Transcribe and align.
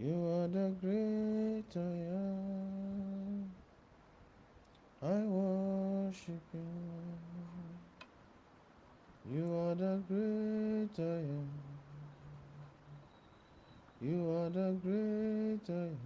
You 0.00 0.14
are 0.14 0.46
the 0.46 0.70
great 0.80 1.74
I 1.74 1.80
am. 1.80 3.50
I 5.02 5.26
worship 5.26 6.40
you. 6.54 6.60
You 9.28 9.52
are 9.56 9.74
the 9.74 10.00
great 10.06 10.98
I 11.00 11.18
am. 11.18 11.48
You 14.00 14.30
are 14.30 14.50
the 14.50 14.76
great 14.84 15.68
I 15.68 15.72
am. 15.72 15.98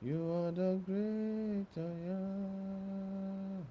You 0.00 0.30
are 0.30 0.52
the 0.52 0.80
great 0.86 1.76
I 1.76 1.92
am. 2.12 3.66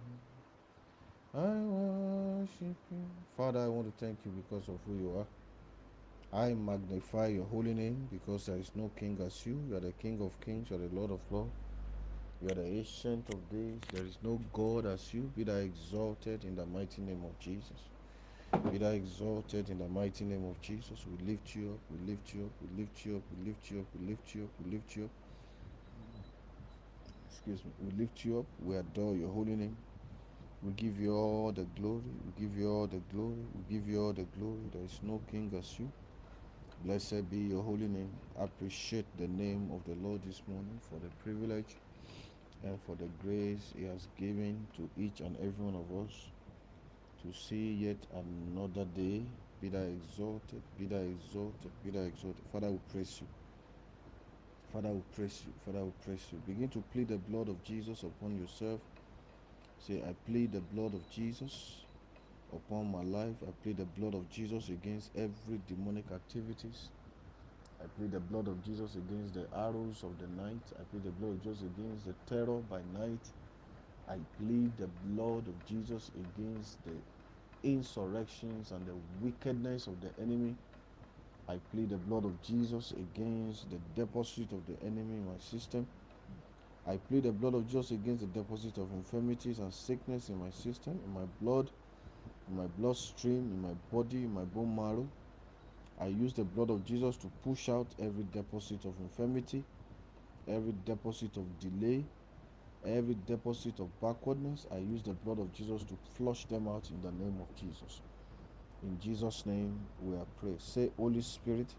I 1.33 1.61
worship 1.63 2.75
you. 2.91 3.07
Father, 3.37 3.61
I 3.61 3.67
want 3.69 3.87
to 3.87 4.05
thank 4.05 4.19
you 4.25 4.31
because 4.31 4.67
of 4.67 4.77
who 4.85 4.97
you 4.97 5.17
are. 5.17 5.34
I 6.33 6.53
magnify 6.53 7.27
your 7.27 7.45
holy 7.45 7.73
name 7.73 8.07
because 8.11 8.47
there 8.47 8.57
is 8.57 8.75
no 8.75 8.89
king 8.89 9.19
as 9.21 9.45
you. 9.45 9.63
You 9.69 9.77
are 9.77 9.81
the 9.81 9.93
King 9.93 10.21
of 10.21 10.39
kings, 10.41 10.69
you 10.69 10.75
are 10.75 10.79
the 10.79 10.93
Lord 10.95 11.11
of 11.11 11.21
lords. 11.31 11.53
You 12.41 12.49
are 12.51 12.55
the 12.55 12.65
ancient 12.65 13.29
of 13.29 13.49
days. 13.49 13.81
There 13.91 14.05
is 14.05 14.19
no 14.21 14.37
God 14.53 14.85
as 14.85 15.13
you. 15.13 15.23
Be 15.35 15.43
thou 15.43 15.55
exalted 15.57 16.45
in 16.45 16.55
the 16.55 16.65
mighty 16.65 17.01
name 17.01 17.23
of 17.25 17.39
Jesus. 17.39 17.89
Be 18.71 18.77
thou 18.77 18.91
exalted 18.91 19.69
in 19.69 19.79
the 19.79 19.87
mighty 19.87 20.25
name 20.25 20.45
of 20.45 20.61
Jesus. 20.61 21.05
We 21.07 21.17
lift 21.25 21.55
you 21.55 21.73
up, 21.73 21.79
we 21.91 21.99
lift 22.11 22.33
you 22.33 22.45
up, 22.47 22.51
we 22.61 22.83
lift 22.83 23.05
you 23.05 23.17
up, 23.17 23.23
we 23.31 23.45
lift 23.45 23.71
you 23.71 23.79
up, 23.81 23.85
we 23.95 24.07
lift 24.07 24.35
you 24.35 24.43
up, 24.45 24.51
we 24.59 24.71
lift 24.71 24.95
you 24.95 25.05
up. 25.05 25.11
Excuse 27.29 27.65
me. 27.65 27.71
We 27.79 27.91
lift 27.91 28.25
you 28.25 28.39
up, 28.39 28.45
we 28.59 28.77
adore 28.77 29.15
your 29.15 29.29
holy 29.31 29.55
name. 29.55 29.77
We 30.63 30.73
give 30.73 30.99
you 30.99 31.13
all 31.15 31.51
the 31.51 31.65
glory. 31.65 32.03
We 32.25 32.33
give 32.41 32.57
you 32.57 32.69
all 32.71 32.87
the 32.87 32.99
glory. 32.99 33.45
We 33.53 33.63
give 33.77 33.87
you 33.89 34.01
all 34.03 34.13
the 34.13 34.23
glory. 34.23 34.69
There 34.71 34.83
is 34.83 34.99
no 35.03 35.21
king 35.31 35.53
as 35.57 35.79
you. 35.79 35.91
Blessed 36.83 37.29
be 37.29 37.37
your 37.39 37.63
holy 37.63 37.87
name. 37.87 38.11
Appreciate 38.37 39.05
the 39.17 39.27
name 39.27 39.71
of 39.71 39.83
the 39.85 39.95
Lord 39.95 40.23
this 40.23 40.41
morning 40.47 40.79
for 40.89 40.99
the 40.99 41.09
privilege 41.23 41.77
and 42.63 42.79
for 42.81 42.95
the 42.95 43.07
grace 43.23 43.73
He 43.75 43.85
has 43.85 44.07
given 44.17 44.67
to 44.75 44.89
each 44.97 45.21
and 45.21 45.37
every 45.37 45.65
one 45.65 45.75
of 45.75 46.05
us 46.05 46.31
to 47.23 47.33
see 47.33 47.73
yet 47.73 47.97
another 48.13 48.85
day. 48.85 49.23
Be 49.61 49.69
thou 49.69 49.79
exalted, 49.83 50.61
be 50.77 50.85
thou 50.87 50.97
exalted, 50.97 51.71
be 51.83 51.91
thou 51.91 52.01
exalted. 52.01 52.45
Father, 52.51 52.69
we 52.71 52.79
praise 52.91 53.21
you. 53.21 53.27
Father, 54.73 54.89
we 54.89 55.01
praise 55.15 55.43
you. 55.45 55.53
Father, 55.65 55.85
we 55.85 55.91
praise 56.03 56.27
you. 56.31 56.39
Begin 56.39 56.69
to 56.69 56.83
plead 56.93 57.07
the 57.09 57.17
blood 57.17 57.49
of 57.49 57.63
Jesus 57.63 58.03
upon 58.03 58.37
yourself. 58.37 58.81
Say, 59.79 60.03
I 60.03 60.13
plead 60.29 60.51
the 60.53 60.61
blood 60.61 60.93
of 60.93 61.09
Jesus 61.09 61.84
upon 62.51 62.91
my 62.91 63.01
life. 63.03 63.43
I 63.47 63.51
plead 63.51 63.77
the 63.77 63.85
blood 63.85 64.15
of 64.15 64.29
Jesus 64.29 64.69
against 64.69 65.15
every 65.15 65.59
demonic 65.59 66.11
activities. 66.11 66.91
I 67.79 67.87
plead 67.87 68.11
the 68.11 68.19
blood 68.21 68.47
of 68.47 68.61
Jesus 68.63 68.95
against 68.95 69.33
the 69.35 69.49
arrows 69.53 70.03
of 70.03 70.17
the 70.17 70.27
night. 70.27 70.71
I 70.79 70.83
plead 70.83 71.03
the 71.03 71.11
blood 71.11 71.35
of 71.35 71.41
Jesus 71.41 71.63
against 71.63 72.05
the 72.05 72.13
terror 72.27 72.61
by 72.61 72.83
night. 72.83 73.33
I 74.07 74.19
plead 74.37 74.77
the 74.77 74.87
blood 74.87 75.47
of 75.47 75.65
Jesus 75.65 76.09
against 76.09 76.83
the 76.83 77.03
insurrections 77.63 78.71
and 78.71 78.87
the 78.87 78.95
wickedness 78.95 79.87
of 79.87 80.01
the 80.01 80.13
enemy. 80.19 80.57
I 81.47 81.57
plead 81.57 81.89
the 81.89 81.97
blood 81.97 82.25
of 82.25 82.41
Jesus 82.41 82.91
against 82.91 83.69
the 83.69 83.79
deposit 83.79 84.51
of 84.53 84.65
the 84.65 84.81
enemy 84.81 85.17
in 85.17 85.25
my 85.27 85.37
system. 85.39 85.87
I 86.85 86.97
plead 86.97 87.23
the 87.23 87.33
blood 87.33 87.55
of 87.55 87.67
Jesus 87.67 87.91
against 87.91 88.21
the 88.21 88.27
deposit 88.27 88.77
of 88.77 88.91
infirmities 88.93 89.59
and 89.59 89.73
sickness 89.73 90.29
in 90.29 90.37
my 90.37 90.51
system, 90.51 91.01
in 91.03 91.11
my 91.11 91.25
blood, 91.25 91.71
in 92.49 92.57
my 92.57 92.67
bloodstream, 92.67 93.51
in 93.51 93.61
my 93.61 93.73
body, 93.91 94.23
in 94.23 94.33
my 94.33 94.43
bone 94.43 94.75
marrow. 94.75 95.07
I 95.99 96.07
use 96.07 96.33
the 96.33 96.43
blood 96.43 96.69
of 96.69 96.85
Jesus 96.85 97.15
to 97.17 97.31
push 97.43 97.69
out 97.69 97.87
every 97.99 98.25
deposit 98.31 98.85
of 98.85 98.93
infirmity, 98.99 99.63
every 100.47 100.73
deposit 100.85 101.37
of 101.37 101.59
delay, 101.59 102.03
every 102.85 103.15
deposit 103.25 103.79
of 103.79 103.89
backwardness. 104.01 104.65
I 104.71 104.77
use 104.77 105.01
the 105.03 105.13
blood 105.13 105.39
of 105.39 105.53
Jesus 105.53 105.83
to 105.83 105.97
flush 106.17 106.45
them 106.45 106.67
out 106.67 106.89
in 106.89 107.01
the 107.01 107.11
name 107.11 107.39
of 107.39 107.55
Jesus. 107.55 108.01
In 108.83 108.99
Jesus' 108.99 109.45
name 109.45 109.79
we 109.99 110.15
are 110.15 110.27
praying. 110.39 110.59
Say, 110.59 110.91
Holy 110.97 111.21
Spirit, 111.21 111.73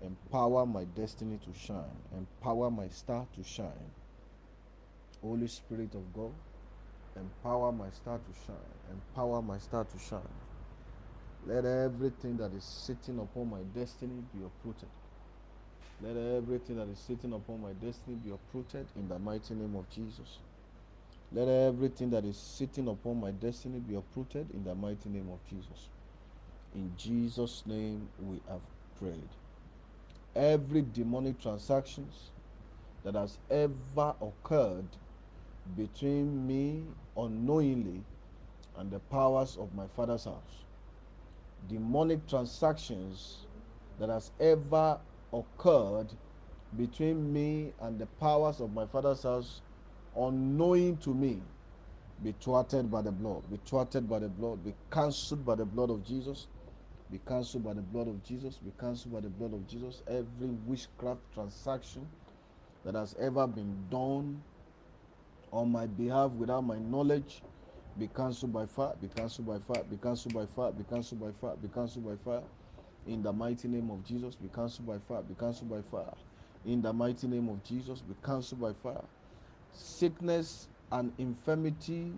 empower 0.00 0.64
my 0.66 0.84
destiny 0.84 1.38
to 1.44 1.52
shine, 1.52 2.02
empower 2.16 2.70
my 2.70 2.88
star 2.88 3.26
to 3.36 3.44
shine. 3.44 3.92
Holy 5.22 5.48
Spirit 5.48 5.94
of 5.94 6.12
God, 6.12 6.32
empower 7.18 7.72
my 7.72 7.90
star 7.90 8.18
to 8.18 8.32
shine, 8.46 8.56
empower 8.90 9.42
my 9.42 9.58
star 9.58 9.84
to 9.84 9.98
shine. 9.98 10.22
Let 11.46 11.64
everything 11.64 12.36
that 12.38 12.52
is 12.52 12.64
sitting 12.64 13.18
upon 13.18 13.50
my 13.50 13.62
destiny 13.74 14.22
be 14.34 14.44
uprooted. 14.44 14.88
Let 16.00 16.16
everything 16.16 16.76
that 16.76 16.88
is 16.88 16.98
sitting 16.98 17.32
upon 17.32 17.62
my 17.62 17.72
destiny 17.72 18.16
be 18.16 18.30
uprooted 18.30 18.86
in 18.96 19.08
the 19.08 19.18
mighty 19.18 19.54
name 19.54 19.76
of 19.76 19.88
Jesus. 19.90 20.38
Let 21.32 21.48
everything 21.48 22.10
that 22.10 22.24
is 22.24 22.38
sitting 22.38 22.88
upon 22.88 23.20
my 23.20 23.32
destiny 23.32 23.80
be 23.80 23.94
uprooted 23.96 24.50
in 24.52 24.64
the 24.64 24.74
mighty 24.74 25.08
name 25.08 25.28
of 25.30 25.40
Jesus. 25.48 25.88
In 26.74 26.92
Jesus' 26.96 27.64
name 27.66 28.08
we 28.18 28.40
have 28.48 28.62
prayed. 28.98 29.28
Every 30.36 30.82
demonic 30.82 31.40
transactions 31.40 32.30
that 33.04 33.14
has 33.14 33.38
ever 33.50 34.14
occurred 34.20 34.88
between 35.76 36.46
me 36.46 36.84
unknowingly 37.16 38.02
and 38.76 38.90
the 38.90 38.98
powers 38.98 39.56
of 39.56 39.74
my 39.74 39.86
father's 39.88 40.24
house. 40.24 40.64
Demonic 41.68 42.26
transactions 42.28 43.46
that 43.98 44.08
has 44.08 44.30
ever 44.40 44.98
occurred 45.32 46.06
between 46.76 47.32
me 47.32 47.72
and 47.80 47.98
the 47.98 48.06
powers 48.20 48.60
of 48.60 48.72
my 48.72 48.86
father's 48.86 49.22
house 49.22 49.62
unknowing 50.16 50.96
to 50.98 51.14
me 51.14 51.40
be 52.22 52.32
thwarted 52.40 52.90
by 52.90 53.02
the 53.02 53.12
blood, 53.12 53.48
be 53.50 53.58
thwarted 53.64 54.08
by 54.08 54.18
the 54.18 54.28
blood, 54.28 54.64
be 54.64 54.74
cancelled 54.90 55.44
by 55.44 55.54
the 55.54 55.64
blood 55.64 55.90
of 55.90 56.04
Jesus, 56.04 56.46
be 57.10 57.18
cancelled 57.26 57.64
by 57.64 57.74
the 57.74 57.80
blood 57.82 58.08
of 58.08 58.22
Jesus, 58.24 58.56
be 58.56 58.72
cancelled 58.78 59.14
by 59.14 59.20
the 59.20 59.28
blood 59.28 59.54
of 59.54 59.66
Jesus. 59.66 60.02
Every 60.08 60.48
witchcraft 60.66 61.20
transaction 61.32 62.08
that 62.84 62.94
has 62.94 63.14
ever 63.18 63.46
been 63.46 63.86
done 63.88 64.42
on 65.52 65.70
my 65.72 65.86
behalf 65.86 66.32
without 66.32 66.62
my 66.62 66.78
knowledge 66.78 67.42
be 67.98 68.08
cancelled 68.08 68.52
by 68.52 68.66
fire, 68.66 68.94
be 69.00 69.08
cancelled 69.08 69.46
by 69.46 69.58
fire, 69.58 69.84
be 69.84 69.96
cancelled 69.96 70.34
by 70.34 70.46
fire, 70.46 70.72
be 70.72 70.84
cancelled 70.84 71.20
by 71.20 71.32
fire, 71.32 71.56
be 71.56 71.68
cancelled 71.68 72.04
by 72.06 72.16
fire. 72.16 72.44
In 73.06 73.22
the 73.22 73.32
mighty 73.32 73.68
name 73.68 73.90
of 73.90 74.04
Jesus, 74.04 74.36
be 74.36 74.48
cancelled 74.48 74.86
by 74.86 74.98
fire, 74.98 75.22
be 75.22 75.34
cancelled 75.34 75.70
by 75.70 75.82
fire. 75.82 76.14
In 76.64 76.82
the 76.82 76.92
mighty 76.92 77.28
name 77.28 77.48
of 77.48 77.62
Jesus, 77.64 78.02
be 78.02 78.14
cancelled 78.24 78.60
by 78.60 78.72
fire. 78.74 79.06
Sickness 79.72 80.68
and 80.92 81.12
infirmity 81.18 82.14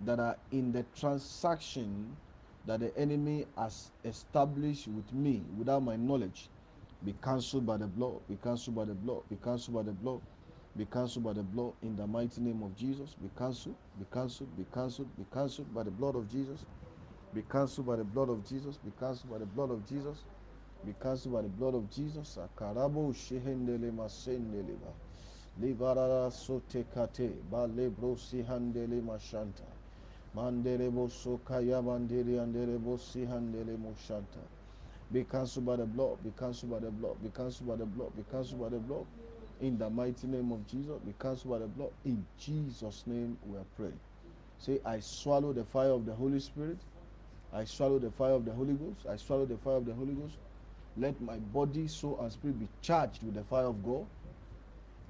that 0.00 0.20
are 0.20 0.38
in 0.52 0.72
the 0.72 0.84
transaction 0.84 2.16
that 2.64 2.80
the 2.80 2.96
enemy 2.98 3.46
has 3.56 3.92
established 4.04 4.88
with 4.88 5.12
me 5.12 5.44
without 5.56 5.82
my 5.82 5.96
knowledge 5.96 6.50
be 7.04 7.14
cancelled 7.14 7.66
by 7.66 7.76
the 7.78 7.86
blood, 7.86 8.26
be 8.28 8.36
cancelled 8.36 8.76
by 8.76 8.84
the 8.86 8.94
blood, 8.94 9.28
be 9.28 9.36
cancelled 9.36 9.74
by 9.76 9.82
the 9.82 9.92
blood 9.92 10.22
be 10.76 10.86
cancelled 10.86 11.24
by 11.24 11.32
the 11.34 11.42
blood 11.42 11.74
in 11.82 11.96
the 11.96 12.06
mighty 12.06 12.40
name 12.40 12.62
of 12.62 12.76
Jesus. 12.76 13.14
Be 13.14 13.30
cancelled, 13.36 13.76
be 13.98 14.06
cancelled, 14.12 14.56
be 14.56 14.64
cancelled, 14.72 15.16
be 15.16 15.24
cancelled 15.32 15.74
by 15.74 15.84
the 15.84 15.90
blood 15.90 16.16
of 16.16 16.28
Jesus. 16.30 16.66
Be 17.34 17.42
cancelled 17.42 17.86
by 17.86 17.96
the 17.96 18.04
blood 18.04 18.30
of 18.30 18.44
Jesus. 18.48 18.78
Be 18.78 18.92
cancelled 18.98 19.30
by 19.32 19.38
the 19.38 19.46
blood 19.46 19.70
of 19.70 19.86
Jesus. 19.86 20.24
Be 20.84 20.94
cancelled 21.00 21.34
by 21.34 21.42
the 21.42 21.48
blood 21.48 21.74
of 21.74 21.90
Jesus. 21.90 22.38
Akarabo 22.38 23.12
shehendele 23.14 23.92
masendele 23.92 24.78
ba. 24.80 24.92
Livarara 25.60 26.32
sote 26.32 26.84
kate 26.92 27.42
ba 27.50 27.66
lebro 27.68 28.16
sihandele 28.16 29.00
mashanta. 29.02 29.66
Mandele 30.34 30.92
bo 30.92 31.08
sokaya 31.08 31.82
bandele 31.82 32.40
andele 32.40 32.78
bo 32.82 32.96
sihandele 32.96 33.76
moshanta. 33.78 34.40
Be 35.12 35.24
cancelled 35.24 35.66
by 35.66 35.76
the 35.76 35.86
blood. 35.86 36.22
Be 36.24 36.32
cancelled 36.32 36.72
by 36.72 36.80
the 36.80 36.90
blood. 36.90 37.22
Be 37.22 37.30
cancelled 37.30 37.68
by 37.68 37.76
the 37.76 37.86
blood. 37.86 38.16
Be 38.16 38.24
cancelled 38.24 38.60
by 38.60 38.68
the 38.70 38.78
blood. 38.78 39.06
In 39.60 39.78
the 39.78 39.90
mighty 39.90 40.26
name 40.26 40.52
of 40.52 40.66
Jesus, 40.66 40.98
be 41.04 41.14
cancelled 41.14 41.52
by 41.52 41.58
the 41.60 41.68
blood. 41.68 41.92
In 42.04 42.26
Jesus' 42.38 43.06
name, 43.06 43.38
we 43.42 43.58
are 43.58 43.66
praying. 43.76 44.00
Say, 44.58 44.80
I 44.84 45.00
swallow 45.00 45.52
the 45.52 45.64
fire 45.64 45.90
of 45.90 46.06
the 46.06 46.14
Holy 46.14 46.40
Spirit. 46.40 46.78
I 47.52 47.64
swallow 47.64 47.98
the 47.98 48.10
fire 48.10 48.32
of 48.32 48.44
the 48.44 48.52
Holy 48.52 48.74
Ghost. 48.74 49.06
I 49.08 49.16
swallow 49.16 49.46
the 49.46 49.58
fire 49.58 49.76
of 49.76 49.86
the 49.86 49.94
Holy 49.94 50.14
Ghost. 50.14 50.38
Let 50.96 51.20
my 51.20 51.38
body, 51.38 51.88
soul, 51.88 52.20
and 52.20 52.32
spirit 52.32 52.58
be 52.58 52.68
charged 52.82 53.22
with 53.24 53.34
the 53.34 53.44
fire 53.44 53.66
of 53.66 53.82
God. 53.84 54.06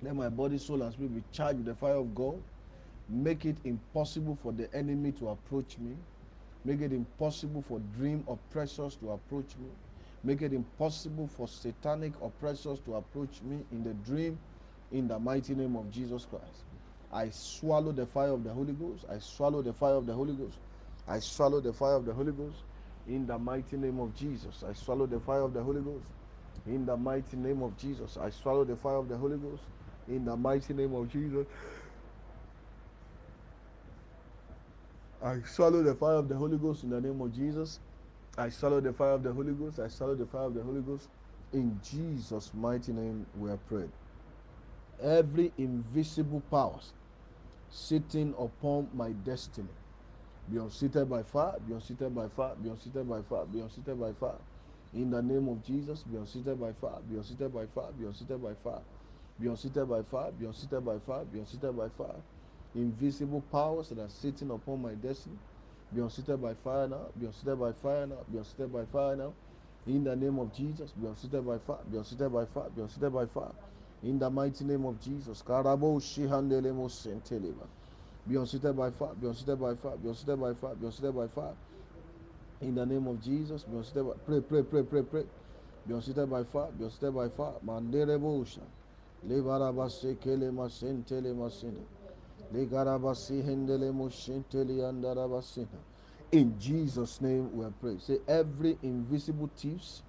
Let 0.02 0.16
my 0.16 0.28
body, 0.28 0.58
soul, 0.58 0.82
and 0.82 0.92
spirit 0.92 1.14
be 1.14 1.24
charged 1.32 1.58
with 1.58 1.66
the 1.66 1.74
fire 1.74 1.96
of 1.96 2.14
God. 2.14 2.42
Make 3.08 3.46
it 3.46 3.58
impossible 3.64 4.36
for 4.36 4.52
the 4.52 4.74
enemy 4.74 5.12
to 5.12 5.28
approach 5.30 5.78
me. 5.78 5.96
Make 6.64 6.80
it 6.82 6.92
impossible 6.92 7.62
for 7.62 7.80
dream 7.80 8.24
oppressors 8.28 8.96
to 8.96 9.12
approach 9.12 9.56
me. 9.58 9.70
Make 10.24 10.40
it 10.40 10.54
impossible 10.54 11.28
for 11.28 11.46
satanic 11.46 12.14
oppressors 12.22 12.80
to 12.80 12.94
approach 12.94 13.42
me 13.42 13.60
in 13.70 13.84
the 13.84 13.92
dream 13.92 14.38
in 14.90 15.06
the 15.06 15.18
mighty 15.18 15.54
name 15.54 15.76
of 15.76 15.90
Jesus 15.90 16.24
Christ. 16.24 16.64
I 17.12 17.28
swallow 17.30 17.92
the 17.92 18.06
fire 18.06 18.30
of 18.30 18.42
the 18.42 18.52
Holy 18.52 18.72
Ghost. 18.72 19.04
I 19.10 19.18
swallow 19.18 19.60
the 19.62 19.74
fire 19.74 19.94
of 19.94 20.06
the 20.06 20.14
Holy 20.14 20.34
Ghost. 20.34 20.58
I 21.06 21.18
swallow 21.18 21.60
the 21.60 21.72
fire 21.72 21.94
of 21.94 22.06
the 22.06 22.14
Holy 22.14 22.32
Ghost 22.32 22.56
in 23.06 23.26
the 23.26 23.38
mighty 23.38 23.76
name 23.76 24.00
of 24.00 24.16
Jesus. 24.16 24.64
I 24.66 24.72
swallow 24.72 25.06
the 25.06 25.20
fire 25.20 25.42
of 25.42 25.52
the 25.52 25.62
Holy 25.62 25.82
Ghost 25.82 26.04
in 26.66 26.86
the 26.86 26.96
mighty 26.96 27.36
name 27.36 27.62
of 27.62 27.76
Jesus. 27.76 28.16
I 28.16 28.30
swallow 28.30 28.64
the 28.64 28.76
fire 28.76 28.96
of 28.96 29.08
the 29.08 29.16
Holy 29.18 29.36
Ghost 29.36 29.62
in 30.08 30.24
the 30.24 30.36
mighty 30.36 30.72
name 30.72 30.94
of 30.94 31.10
Jesus. 31.10 31.46
I 35.22 35.40
swallow 35.42 35.82
the 35.82 35.94
fire 35.94 36.16
of 36.16 36.28
the 36.28 36.36
Holy 36.36 36.56
Ghost 36.56 36.82
in 36.82 36.90
the 36.90 37.00
name 37.00 37.20
of 37.20 37.34
Jesus. 37.34 37.78
I 38.38 38.48
swallow 38.50 38.80
the 38.80 38.92
fire 38.92 39.12
of 39.12 39.22
the 39.22 39.32
Holy 39.32 39.52
Ghost. 39.54 39.80
I 39.80 39.88
swallow 39.88 40.14
the 40.16 40.26
fire 40.26 40.46
of 40.46 40.54
the 40.54 40.62
Holy 40.62 40.82
Ghost. 40.82 41.08
In 41.52 41.80
Jesus' 41.82 42.52
mighty 42.54 42.92
name, 42.92 43.26
we 43.34 43.50
are 43.50 43.56
prayed. 43.58 43.92
Every 45.02 45.52
invisible 45.58 46.40
powers 46.40 46.92
sitting 47.70 48.34
upon 48.38 48.90
my 48.94 49.12
destiny, 49.12 49.68
be 50.50 50.58
unseated 50.58 51.08
by 51.10 51.22
fire, 51.22 51.54
be 51.66 51.74
unseated 51.74 52.14
by 52.14 52.28
fire, 52.28 52.56
be 52.56 52.68
unseated 52.70 53.08
by 53.08 53.22
fire, 53.22 53.46
be 53.46 53.60
unseated 53.60 54.00
by 54.00 54.12
fire. 54.12 54.40
In 54.94 55.10
the 55.10 55.22
name 55.22 55.48
of 55.48 55.62
Jesus, 55.64 56.02
be 56.04 56.16
unseated 56.16 56.60
by 56.60 56.72
fire, 56.72 57.00
be 57.08 57.16
unseated 57.16 57.52
by 57.54 57.66
fire, 57.66 57.92
be 57.92 58.04
unseated 58.06 58.42
by 58.42 58.54
fire, 58.54 58.82
be 59.40 59.48
unseated 59.48 59.88
by 59.88 60.02
fire, 60.02 60.32
be 60.32 60.46
unseated 60.46 60.84
by 60.84 60.98
fire, 60.98 61.24
be 61.24 61.38
unseated 61.40 61.76
by 61.76 61.88
fire 61.90 62.22
invisible 62.74 63.40
powers 63.42 63.88
that 63.90 63.98
are 64.00 64.08
sitting 64.08 64.50
upon 64.50 64.82
my 64.82 64.94
destiny. 64.94 65.38
Be 65.94 66.00
unseated 66.00 66.42
by 66.42 66.54
fire 66.54 66.88
now. 66.88 67.06
Be 67.18 67.26
unseated 67.26 67.58
by 67.60 67.72
fire 67.72 68.06
now. 68.06 68.18
Be 68.30 68.38
unseated 68.38 68.72
by 68.72 68.84
fire 68.86 69.16
now. 69.16 69.32
In 69.86 70.02
the 70.02 70.16
name 70.16 70.38
of 70.38 70.52
Jesus, 70.54 70.90
be 70.92 71.06
unseated 71.06 71.46
by 71.46 71.58
fire. 71.58 71.78
Be 71.90 71.98
unseated 71.98 72.32
by 72.32 72.44
fire. 72.46 72.70
Be 72.74 72.82
unseated 72.82 73.12
by 73.12 73.26
fire. 73.26 73.52
In 74.02 74.18
the 74.18 74.28
mighty 74.28 74.64
name 74.64 74.84
of 74.86 75.00
Jesus. 75.00 75.42
Karabo 75.42 76.00
shihandelemo 76.00 76.88
senteleba. 76.88 77.66
Be 78.26 78.36
unseated 78.36 78.76
by 78.76 78.90
fire. 78.90 79.14
Be 79.14 79.26
unseated 79.28 79.60
by 79.60 79.74
fire. 79.74 79.96
Be 79.96 80.08
unseated 80.08 80.40
by 80.40 80.54
fire. 80.54 80.74
Be 80.74 80.86
unseated 80.86 81.14
by 81.14 81.28
fire. 81.28 81.54
In 82.60 82.74
the 82.74 82.86
name 82.86 83.06
of 83.06 83.22
Jesus, 83.22 83.62
be 83.62 83.76
unseated 83.76 84.04
by 84.06 84.12
pray, 84.26 84.40
pray, 84.40 84.62
pray, 84.62 84.82
pray, 84.82 85.02
pray. 85.02 85.24
Be 85.86 85.94
unseated 85.94 86.28
by 86.28 86.42
fire. 86.44 86.70
Be 86.76 86.84
unseated 86.84 87.14
by 87.14 87.28
fire. 87.28 87.54
Manderebo 87.64 88.40
usha. 88.40 88.62
Lebaraba 89.28 89.88
sekele 89.90 90.50
masentele 90.50 91.34
masene. 91.34 91.84
In 92.52 92.66
Jesus' 96.58 97.20
name 97.20 97.56
we 97.56 97.66
praying. 97.80 97.98
Say 98.00 98.18
every 98.28 98.78
invisible 98.82 99.50
thieves 99.56 100.02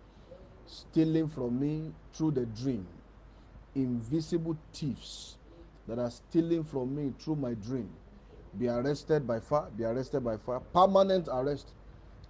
stealing 0.65 1.27
from 1.29 1.59
me 1.59 1.93
through 2.13 2.31
the 2.31 2.45
dream. 2.45 2.87
Invisible 3.75 4.57
thieves 4.73 5.37
that 5.87 5.99
are 5.99 6.11
stealing 6.11 6.63
from 6.63 6.95
me 6.95 7.13
through 7.19 7.35
my 7.35 7.53
dream. 7.53 7.89
Be 8.57 8.67
arrested 8.69 9.27
by 9.27 9.39
fire. 9.39 9.69
Be 9.77 9.83
arrested 9.83 10.23
by 10.23 10.37
fire. 10.37 10.59
Permanent 10.59 11.27
arrest. 11.31 11.73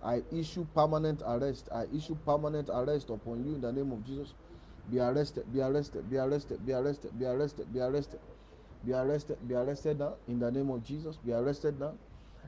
I 0.03 0.23
issue 0.31 0.67
permanent 0.75 1.21
arrest. 1.25 1.69
I 1.73 1.85
issue 1.95 2.17
permanent 2.25 2.69
arrest 2.69 3.09
upon 3.09 3.45
you 3.45 3.55
in 3.55 3.61
the 3.61 3.71
name 3.71 3.91
of 3.91 4.05
Jesus. 4.05 4.33
Be 4.91 4.99
arrested. 4.99 5.51
Be 5.53 5.61
arrested. 5.61 6.09
Be 6.09 6.17
arrested. 6.17 6.65
Be 6.65 6.73
arrested. 6.73 7.17
Be 7.19 7.25
arrested. 7.25 7.73
Be 7.73 7.79
arrested. 7.79 8.19
Be 8.19 8.19
arrested. 8.19 8.19
Be 8.85 8.93
arrested 8.93 9.47
Be 9.47 9.55
arrested 9.55 9.99
now 9.99 10.17
in 10.27 10.39
the 10.39 10.51
name 10.51 10.69
of 10.69 10.83
Jesus. 10.83 11.17
Be 11.17 11.33
arrested 11.33 11.79
now 11.79 11.97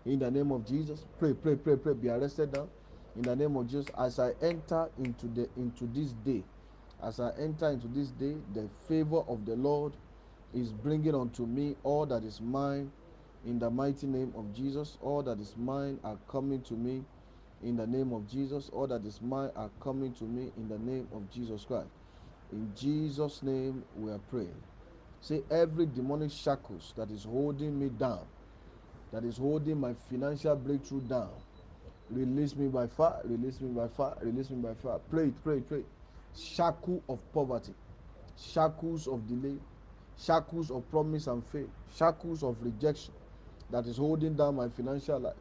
in 0.05 0.19
the 0.19 0.31
name 0.31 0.51
of 0.51 0.65
Jesus. 0.65 1.05
Pray, 1.19 1.33
pray, 1.33 1.55
pray, 1.55 1.77
pray. 1.77 1.93
Be 1.93 2.09
arrested 2.09 2.53
now 2.53 2.69
in 3.15 3.23
the 3.23 3.35
name 3.35 3.55
of 3.57 3.67
Jesus. 3.67 3.87
As 3.97 4.19
I 4.19 4.31
enter 4.41 4.89
into 4.97 5.27
the 5.27 5.49
into 5.57 5.87
this 5.87 6.13
day, 6.13 6.43
as 7.01 7.19
I 7.19 7.31
enter 7.37 7.69
into 7.69 7.87
this 7.87 8.09
day, 8.11 8.37
the 8.53 8.69
favor 8.87 9.19
of 9.21 9.45
the 9.45 9.55
Lord 9.55 9.97
is 10.53 10.73
bringing 10.73 11.15
unto 11.15 11.45
me 11.45 11.75
all 11.83 12.05
that 12.07 12.23
is 12.23 12.41
mine 12.41 12.91
in 13.45 13.59
the 13.59 13.69
mighty 13.69 14.07
name 14.07 14.33
of 14.35 14.53
Jesus. 14.53 14.97
All 15.01 15.23
that 15.23 15.39
is 15.39 15.55
mine 15.57 15.99
are 16.03 16.17
coming 16.27 16.61
to 16.63 16.73
me 16.75 17.05
in 17.63 17.77
the 17.77 17.87
name 17.87 18.13
of 18.13 18.27
Jesus. 18.29 18.69
All 18.69 18.87
that 18.87 19.05
is 19.05 19.21
mine 19.21 19.51
are 19.55 19.71
coming 19.81 20.13
to 20.15 20.25
me 20.25 20.51
in 20.57 20.67
the 20.69 20.79
name 20.79 21.07
of 21.13 21.29
Jesus 21.31 21.65
Christ. 21.65 21.89
In 22.51 22.73
Jesus' 22.75 23.43
name 23.43 23.83
we 23.95 24.11
are 24.11 24.19
praying. 24.19 24.61
Say 25.21 25.43
every 25.51 25.85
demonic 25.87 26.31
shackles 26.31 26.93
that 26.97 27.11
is 27.11 27.25
holding 27.25 27.79
me 27.79 27.89
down, 27.89 28.27
that 29.11 29.23
is 29.25 29.37
holding 29.37 29.79
my 29.79 29.93
financial 29.93 30.55
breakthrough 30.55 31.01
down, 31.01 31.31
release 32.09 32.55
me 32.55 32.67
by 32.67 32.87
fire, 32.87 33.21
release 33.25 33.61
me 33.61 33.69
by 33.69 33.87
fire, 33.87 34.15
release 34.21 34.49
me 34.51 34.57
by 34.61 34.73
fire. 34.75 34.99
Pray, 35.09 35.31
pray, 35.31 35.61
pray. 35.61 35.83
Shackle 36.35 37.03
of 37.09 37.31
poverty, 37.33 37.73
shackles 38.37 39.07
of 39.07 39.27
delay, 39.27 39.59
shackles 40.17 40.71
of 40.71 40.89
promise 40.89 41.27
and 41.27 41.45
faith, 41.45 41.69
shackles 41.89 42.43
of 42.43 42.57
rejection 42.61 43.15
that 43.69 43.85
is 43.85 43.97
holding 43.97 44.35
down 44.35 44.55
my 44.55 44.69
financial 44.69 45.19
life. 45.19 45.35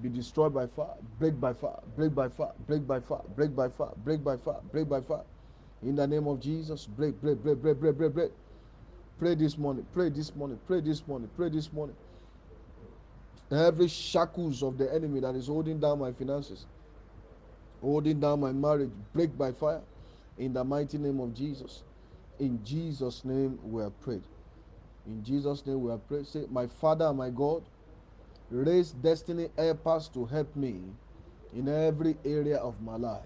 Be 0.00 0.08
destroyed 0.10 0.54
by 0.54 0.66
fire, 0.66 0.94
break 1.18 1.40
by 1.40 1.54
fire, 1.54 1.80
break 1.96 2.14
by 2.14 2.28
fire, 2.28 2.52
break 2.66 2.86
by 2.86 3.00
fire, 3.00 3.22
break 3.36 3.54
by 3.56 3.68
fire, 3.68 3.92
break 3.96 4.24
by 4.24 4.36
fire, 4.36 4.60
break 4.72 4.88
by 4.88 5.00
fire. 5.00 5.24
In 5.82 5.96
the 5.96 6.06
name 6.06 6.26
of 6.28 6.40
Jesus, 6.40 6.86
break, 6.86 7.20
break, 7.20 7.38
break, 7.42 7.58
break, 7.60 7.78
break, 7.80 7.96
break, 7.98 8.14
break. 8.14 8.32
Pray 9.20 9.34
this 9.34 9.58
morning, 9.58 9.86
pray 9.92 10.08
this 10.08 10.34
morning, 10.34 10.58
pray 10.66 10.80
this 10.80 11.06
morning, 11.06 11.30
pray 11.36 11.50
this 11.50 11.70
morning. 11.74 11.94
Every 13.50 13.86
shackles 13.86 14.62
of 14.62 14.78
the 14.78 14.90
enemy 14.94 15.20
that 15.20 15.34
is 15.34 15.48
holding 15.48 15.78
down 15.78 15.98
my 15.98 16.10
finances, 16.10 16.64
holding 17.82 18.18
down 18.18 18.40
my 18.40 18.52
marriage, 18.52 18.88
break 19.12 19.36
by 19.36 19.52
fire 19.52 19.82
in 20.38 20.54
the 20.54 20.64
mighty 20.64 20.96
name 20.96 21.20
of 21.20 21.34
Jesus. 21.34 21.82
In 22.38 22.64
Jesus' 22.64 23.22
name 23.26 23.58
we 23.62 23.82
are 23.82 23.90
prayed. 23.90 24.24
In 25.06 25.22
Jesus' 25.22 25.66
name 25.66 25.82
we 25.82 25.92
are 25.92 25.98
prayed. 25.98 26.26
Say, 26.26 26.46
My 26.50 26.66
Father 26.66 27.12
my 27.12 27.28
God, 27.28 27.62
raise 28.50 28.92
destiny 28.92 29.50
helpers 29.58 30.08
to 30.14 30.24
help 30.24 30.56
me 30.56 30.80
in 31.54 31.68
every 31.68 32.16
area 32.24 32.56
of 32.56 32.80
my 32.80 32.96
life. 32.96 33.20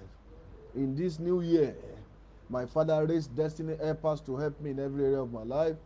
In 0.74 0.96
this 0.96 1.20
new 1.20 1.40
year, 1.40 1.76
my 2.48 2.66
Father, 2.66 3.06
raise 3.06 3.26
destiny 3.26 3.76
helpers 3.82 4.20
to 4.22 4.36
help 4.36 4.60
me 4.60 4.70
in 4.70 4.80
every 4.80 5.04
area 5.04 5.20
of 5.22 5.32
my 5.32 5.42
life. 5.42 5.76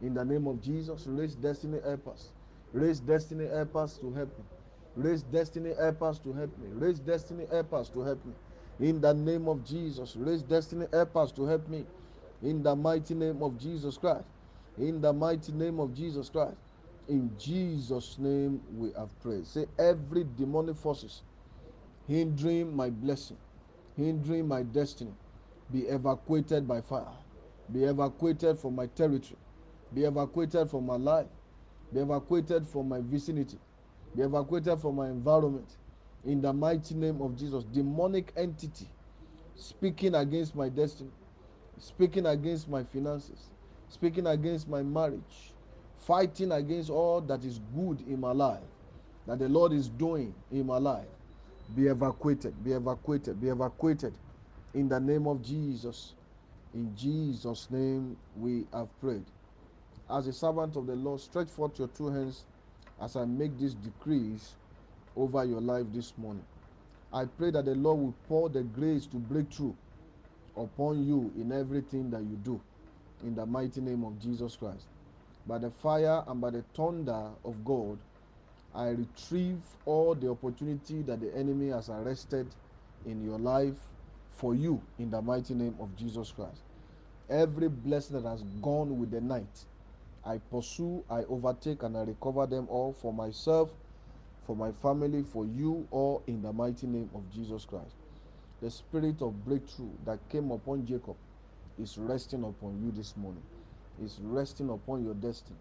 In 0.00 0.14
the 0.14 0.24
name 0.24 0.46
of 0.46 0.60
Jesus, 0.60 1.06
raise 1.06 1.34
destiny 1.34 1.80
helpers. 1.84 2.32
Raise 2.72 3.00
destiny 3.00 3.46
helpers 3.48 3.98
to 3.98 4.12
help 4.12 4.36
me. 4.38 4.44
Raise 4.96 5.22
destiny 5.22 5.74
helpers 5.78 6.18
to 6.20 6.32
help 6.32 6.56
me. 6.58 6.68
Raise 6.72 7.00
destiny 7.00 7.46
helpers 7.50 7.88
to 7.90 8.00
help 8.02 8.24
me. 8.26 8.34
In 8.80 9.00
the 9.00 9.14
name 9.14 9.48
of 9.48 9.64
Jesus, 9.64 10.16
raise 10.16 10.42
destiny 10.42 10.86
helpers 10.92 11.32
to 11.32 11.46
help 11.46 11.68
me. 11.68 11.86
In 12.42 12.62
the 12.62 12.74
mighty 12.76 13.14
name 13.14 13.42
of 13.42 13.58
Jesus 13.58 13.98
Christ. 13.98 14.26
In 14.78 15.00
the 15.00 15.12
mighty 15.12 15.52
name 15.52 15.80
of 15.80 15.94
Jesus 15.94 16.30
Christ. 16.30 16.58
In 17.08 17.30
Jesus' 17.38 18.18
name 18.18 18.62
we 18.72 18.92
have 18.96 19.18
prayed. 19.20 19.46
Say 19.46 19.66
every 19.78 20.24
demonic 20.24 20.76
forces 20.76 21.22
hindering 22.06 22.74
my 22.74 22.90
blessing, 22.90 23.38
hindering 23.96 24.48
my 24.48 24.62
destiny, 24.62 25.12
be 25.72 25.80
evacuated 25.80 26.66
by 26.66 26.80
fire, 26.80 27.12
be 27.72 27.84
evacuated 27.84 28.58
from 28.58 28.74
my 28.74 28.86
territory, 28.86 29.38
be 29.92 30.04
evacuated 30.04 30.70
from 30.70 30.86
my 30.86 30.96
life, 30.96 31.26
be 31.92 32.00
evacuated 32.00 32.66
from 32.66 32.88
my 32.88 33.00
vicinity, 33.00 33.58
be 34.14 34.22
evacuated 34.22 34.78
from 34.78 34.96
my 34.96 35.08
environment. 35.08 35.76
In 36.24 36.40
the 36.40 36.52
mighty 36.52 36.94
name 36.94 37.20
of 37.20 37.36
Jesus, 37.36 37.64
demonic 37.64 38.32
entity 38.36 38.88
speaking 39.54 40.14
against 40.14 40.54
my 40.54 40.68
destiny, 40.68 41.10
speaking 41.78 42.26
against 42.26 42.68
my 42.68 42.82
finances, 42.84 43.50
speaking 43.88 44.26
against 44.26 44.68
my 44.68 44.82
marriage, 44.82 45.52
fighting 45.98 46.52
against 46.52 46.90
all 46.90 47.20
that 47.20 47.44
is 47.44 47.60
good 47.76 48.00
in 48.08 48.20
my 48.20 48.32
life, 48.32 48.62
that 49.26 49.38
the 49.38 49.48
Lord 49.48 49.72
is 49.72 49.88
doing 49.88 50.34
in 50.50 50.66
my 50.66 50.78
life, 50.78 51.06
be 51.74 51.86
evacuated, 51.86 52.62
be 52.64 52.72
evacuated, 52.72 53.40
be 53.40 53.48
evacuated 53.48 54.14
in 54.74 54.88
the 54.88 55.00
name 55.00 55.26
of 55.26 55.42
Jesus. 55.42 56.14
In 56.74 56.94
Jesus' 56.96 57.70
name 57.70 58.16
we 58.36 58.66
have 58.72 58.88
prayed. 59.00 59.24
As 60.10 60.26
a 60.26 60.32
servant 60.32 60.76
of 60.76 60.86
the 60.86 60.96
Lord, 60.96 61.20
stretch 61.20 61.48
forth 61.48 61.78
your 61.78 61.88
two 61.88 62.08
hands 62.08 62.44
as 63.00 63.16
I 63.16 63.24
make 63.24 63.56
these 63.56 63.74
decrees 63.74 64.54
over 65.16 65.44
your 65.44 65.60
life 65.60 65.86
this 65.92 66.16
morning. 66.18 66.44
I 67.12 67.24
pray 67.26 67.52
that 67.52 67.64
the 67.64 67.74
Lord 67.76 68.00
will 68.00 68.14
pour 68.28 68.48
the 68.48 68.62
grace 68.62 69.06
to 69.06 69.16
break 69.16 69.52
through 69.52 69.76
upon 70.56 71.06
you 71.06 71.32
in 71.36 71.52
everything 71.52 72.10
that 72.10 72.22
you 72.22 72.36
do. 72.36 72.60
In 73.22 73.34
the 73.34 73.46
mighty 73.46 73.80
name 73.80 74.04
of 74.04 74.18
Jesus 74.20 74.56
Christ. 74.56 74.88
By 75.46 75.58
the 75.58 75.70
fire 75.70 76.24
and 76.26 76.40
by 76.40 76.50
the 76.50 76.62
thunder 76.74 77.30
of 77.44 77.64
God, 77.64 77.98
I 78.74 78.88
retrieve 78.88 79.62
all 79.84 80.14
the 80.14 80.28
opportunity 80.30 81.02
that 81.02 81.20
the 81.20 81.34
enemy 81.36 81.68
has 81.68 81.88
arrested 81.88 82.48
in 83.06 83.22
your 83.24 83.38
life 83.38 83.78
for 84.36 84.54
you 84.54 84.82
in 84.98 85.10
the 85.10 85.22
mighty 85.22 85.54
name 85.54 85.74
of 85.80 85.96
Jesus 85.96 86.32
Christ. 86.32 86.62
Every 87.28 87.68
blessing 87.68 88.20
that 88.20 88.28
has 88.28 88.42
gone 88.60 88.98
with 88.98 89.10
the 89.10 89.20
night, 89.20 89.64
I 90.24 90.38
pursue, 90.38 91.04
I 91.08 91.24
overtake, 91.24 91.82
and 91.82 91.96
I 91.96 92.02
recover 92.02 92.46
them 92.46 92.66
all 92.68 92.92
for 92.92 93.12
myself, 93.12 93.70
for 94.46 94.56
my 94.56 94.72
family, 94.72 95.22
for 95.22 95.46
you 95.46 95.86
all 95.90 96.22
in 96.26 96.42
the 96.42 96.52
mighty 96.52 96.86
name 96.86 97.10
of 97.14 97.30
Jesus 97.30 97.64
Christ. 97.64 97.96
The 98.60 98.70
spirit 98.70 99.22
of 99.22 99.44
breakthrough 99.44 99.92
that 100.04 100.28
came 100.28 100.50
upon 100.50 100.86
Jacob 100.86 101.16
is 101.78 101.98
resting 101.98 102.44
upon 102.44 102.80
you 102.82 102.92
this 102.92 103.16
morning, 103.16 103.44
is 104.02 104.18
resting 104.22 104.70
upon 104.70 105.04
your 105.04 105.14
destiny, 105.14 105.58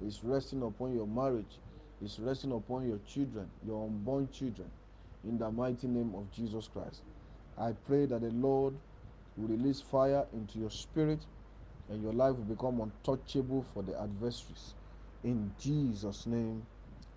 is 0.00 0.22
resting 0.24 0.62
upon 0.62 0.94
your 0.94 1.06
marriage, 1.06 1.58
is 2.02 2.18
resting 2.18 2.52
upon 2.52 2.88
your 2.88 2.98
children, 3.06 3.50
your 3.66 3.86
unborn 3.86 4.28
children, 4.30 4.70
in 5.24 5.38
the 5.38 5.50
mighty 5.50 5.86
name 5.88 6.14
of 6.14 6.30
Jesus 6.32 6.68
Christ. 6.68 7.02
I 7.58 7.72
pray 7.72 8.06
that 8.06 8.20
the 8.20 8.30
Lord 8.30 8.74
will 9.36 9.48
release 9.48 9.80
fire 9.80 10.26
into 10.32 10.58
your 10.58 10.70
spirit 10.70 11.20
and 11.88 12.02
your 12.02 12.12
life 12.12 12.34
will 12.36 12.44
become 12.44 12.80
untouchable 12.80 13.64
for 13.74 13.82
the 13.82 14.00
adversaries. 14.00 14.74
In 15.22 15.52
Jesus' 15.58 16.26
name, 16.26 16.66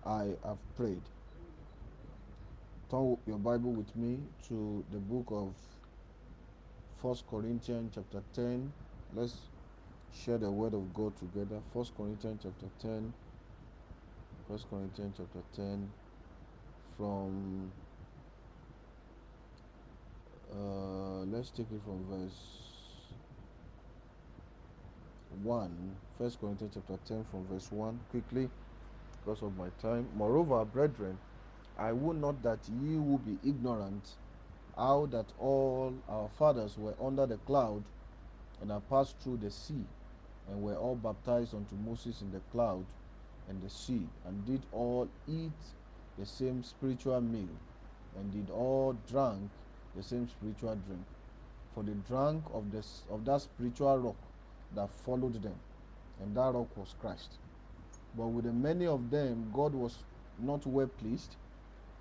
I 0.04 0.34
have 0.44 0.58
prayed. 0.76 1.02
Turn 2.90 3.16
your 3.26 3.38
Bible 3.38 3.72
with 3.72 3.94
me 3.96 4.18
to 4.48 4.84
the 4.90 4.98
book 4.98 5.26
of 5.30 5.54
First 7.02 7.26
Corinthians 7.26 7.92
chapter 7.94 8.22
10. 8.34 8.72
Let's 9.14 9.50
share 10.12 10.38
the 10.38 10.50
word 10.50 10.74
of 10.74 10.94
God 10.94 11.16
together. 11.16 11.60
First 11.72 11.94
Corinthians 11.96 12.40
chapter 12.42 12.66
10. 12.80 13.12
First 14.48 14.68
Corinthians 14.70 15.14
chapter 15.18 15.42
10 15.54 15.92
from 16.96 17.72
uh, 20.54 21.24
let's 21.26 21.50
take 21.50 21.66
it 21.70 21.80
from 21.84 22.04
verse 22.10 22.58
1 25.42 25.70
first 26.18 26.40
corinthians 26.40 26.74
chapter 26.74 26.98
10 27.06 27.24
from 27.30 27.46
verse 27.46 27.70
1 27.70 27.98
quickly 28.10 28.48
because 29.24 29.42
of 29.42 29.56
my 29.56 29.68
time. 29.80 30.06
Moreover 30.16 30.64
brethren 30.64 31.18
i 31.78 31.92
would 31.92 32.16
not 32.16 32.42
that 32.42 32.58
ye 32.68 32.96
will 32.96 33.18
be 33.18 33.38
ignorant 33.48 34.16
how 34.76 35.06
that 35.06 35.26
all 35.38 35.92
our 36.08 36.28
fathers 36.38 36.76
were 36.78 36.94
under 37.02 37.26
the 37.26 37.36
cloud 37.38 37.82
and 38.60 38.70
have 38.70 38.88
passed 38.88 39.16
through 39.20 39.36
the 39.36 39.50
sea 39.50 39.84
and 40.50 40.62
were 40.62 40.76
all 40.76 40.94
baptized 40.96 41.54
unto 41.54 41.74
moses 41.76 42.20
in 42.22 42.30
the 42.32 42.40
cloud 42.52 42.84
and 43.48 43.60
the 43.62 43.70
sea 43.70 44.06
and 44.26 44.44
did 44.46 44.64
all 44.72 45.08
eat 45.26 45.52
the 46.18 46.26
same 46.26 46.62
spiritual 46.62 47.20
meal 47.20 47.48
and 48.18 48.32
did 48.32 48.50
all 48.50 48.92
drank 49.10 49.50
the 49.96 50.02
same 50.02 50.28
spiritual 50.28 50.76
drink. 50.86 51.04
For 51.74 51.82
they 51.82 51.92
drank 52.08 52.44
of 52.52 52.70
this 52.70 53.02
of 53.10 53.24
that 53.24 53.40
spiritual 53.42 53.98
rock 53.98 54.16
that 54.74 54.90
followed 54.90 55.42
them, 55.42 55.54
and 56.20 56.36
that 56.36 56.54
rock 56.54 56.76
was 56.76 56.94
Christ. 57.00 57.38
But 58.16 58.28
with 58.28 58.44
the 58.44 58.52
many 58.52 58.86
of 58.86 59.10
them 59.10 59.50
God 59.52 59.74
was 59.74 59.98
not 60.38 60.66
well 60.66 60.86
pleased, 60.86 61.36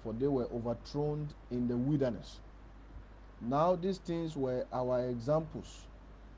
for 0.04 0.14
they 0.14 0.28
were 0.28 0.48
overthrown 0.54 1.28
in 1.52 1.68
the 1.68 1.78
wilderness. 1.78 2.40
Now 3.42 3.76
these 3.76 4.00
things 4.00 4.36
were 4.36 4.66
our 4.74 5.08
examples, 5.08 5.84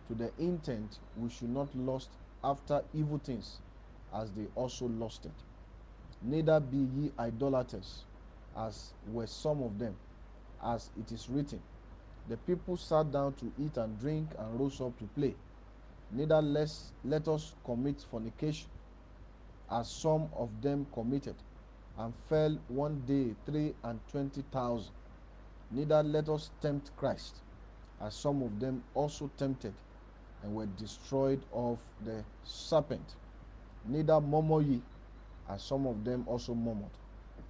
to 0.08 0.15
the 0.15 0.32
intent 0.38 1.00
we 1.18 1.29
should 1.29 1.50
not 1.50 1.74
lust 1.75 2.10
after 2.44 2.84
evil 2.94 3.20
things, 3.24 3.58
as 4.13 4.32
they 4.32 4.48
also 4.56 4.88
lusted. 4.88 5.32
Neither 6.22 6.60
be 6.60 6.77
ye 6.77 7.12
idolaters, 7.18 8.03
as 8.58 8.91
were 9.12 9.27
some 9.27 9.63
of 9.63 9.79
them 9.79 9.96
as 10.63 10.89
it 10.99 11.11
is 11.11 11.29
written, 11.29 11.59
The 12.27 12.37
people 12.37 12.77
sat 12.77 13.11
down 13.11 13.33
to 13.35 13.51
eat 13.59 13.77
and 13.77 13.97
drink 13.99 14.27
and 14.37 14.59
rose 14.59 14.79
up 14.81 14.97
to 14.99 15.05
play. 15.15 15.33
Neither 16.11 16.41
less 16.41 16.91
let 17.03 17.27
us 17.27 17.53
commit 17.65 18.01
fornication, 18.01 18.67
as 19.71 19.89
some 20.01 20.27
of 20.37 20.49
them 20.61 20.85
committed, 20.93 21.35
and 21.97 22.13
fell 22.27 22.57
one 22.67 23.01
day 23.07 23.35
three 23.45 23.73
and 23.83 23.99
twenty 24.11 24.41
thousand. 24.51 24.91
Neither 25.71 26.01
let 26.03 26.29
us 26.29 26.49
tempt 26.61 26.95
Christ, 26.97 27.35
as 28.01 28.15
some 28.15 28.41
of 28.41 28.59
them 28.59 28.81
also 28.95 29.29
tempted, 29.37 29.73
and 30.43 30.55
were 30.55 30.65
destroyed 30.77 31.41
of 31.53 31.79
the 32.05 32.23
serpent. 32.43 33.15
Neither 33.87 34.19
murmur 34.19 34.61
ye, 34.61 34.81
as 35.49 35.63
some 35.63 35.85
of 35.87 36.03
them 36.03 36.23
also 36.27 36.53
murmured, 36.53 36.91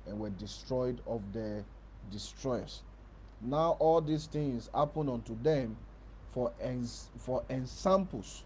and 0.05 0.19
were 0.19 0.29
destroyed 0.29 0.99
of 1.07 1.21
the 1.33 1.63
destroyers. 2.11 2.81
Now 3.41 3.71
all 3.79 4.01
these 4.01 4.27
things 4.27 4.69
happen 4.73 5.09
unto 5.09 5.41
them 5.41 5.77
for 6.31 6.53
ens- 6.61 7.09
for 7.19 7.43
ensamples, 7.49 8.43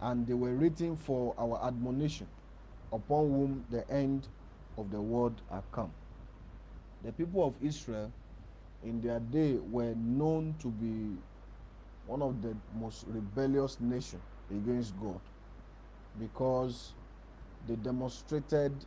and 0.00 0.26
they 0.26 0.34
were 0.34 0.54
written 0.54 0.96
for 0.96 1.34
our 1.38 1.64
admonition, 1.64 2.28
upon 2.92 3.30
whom 3.30 3.64
the 3.70 3.88
end 3.90 4.28
of 4.78 4.90
the 4.90 5.00
world 5.00 5.42
are 5.50 5.64
come. 5.72 5.92
The 7.04 7.12
people 7.12 7.44
of 7.46 7.54
Israel 7.62 8.12
in 8.82 9.00
their 9.00 9.20
day 9.20 9.58
were 9.58 9.94
known 9.94 10.54
to 10.60 10.68
be 10.68 11.16
one 12.06 12.22
of 12.22 12.42
the 12.42 12.56
most 12.74 13.04
rebellious 13.06 13.80
nation 13.80 14.20
against 14.50 14.96
God 14.98 15.20
because 16.18 16.94
they 17.66 17.76
demonstrated 17.76 18.84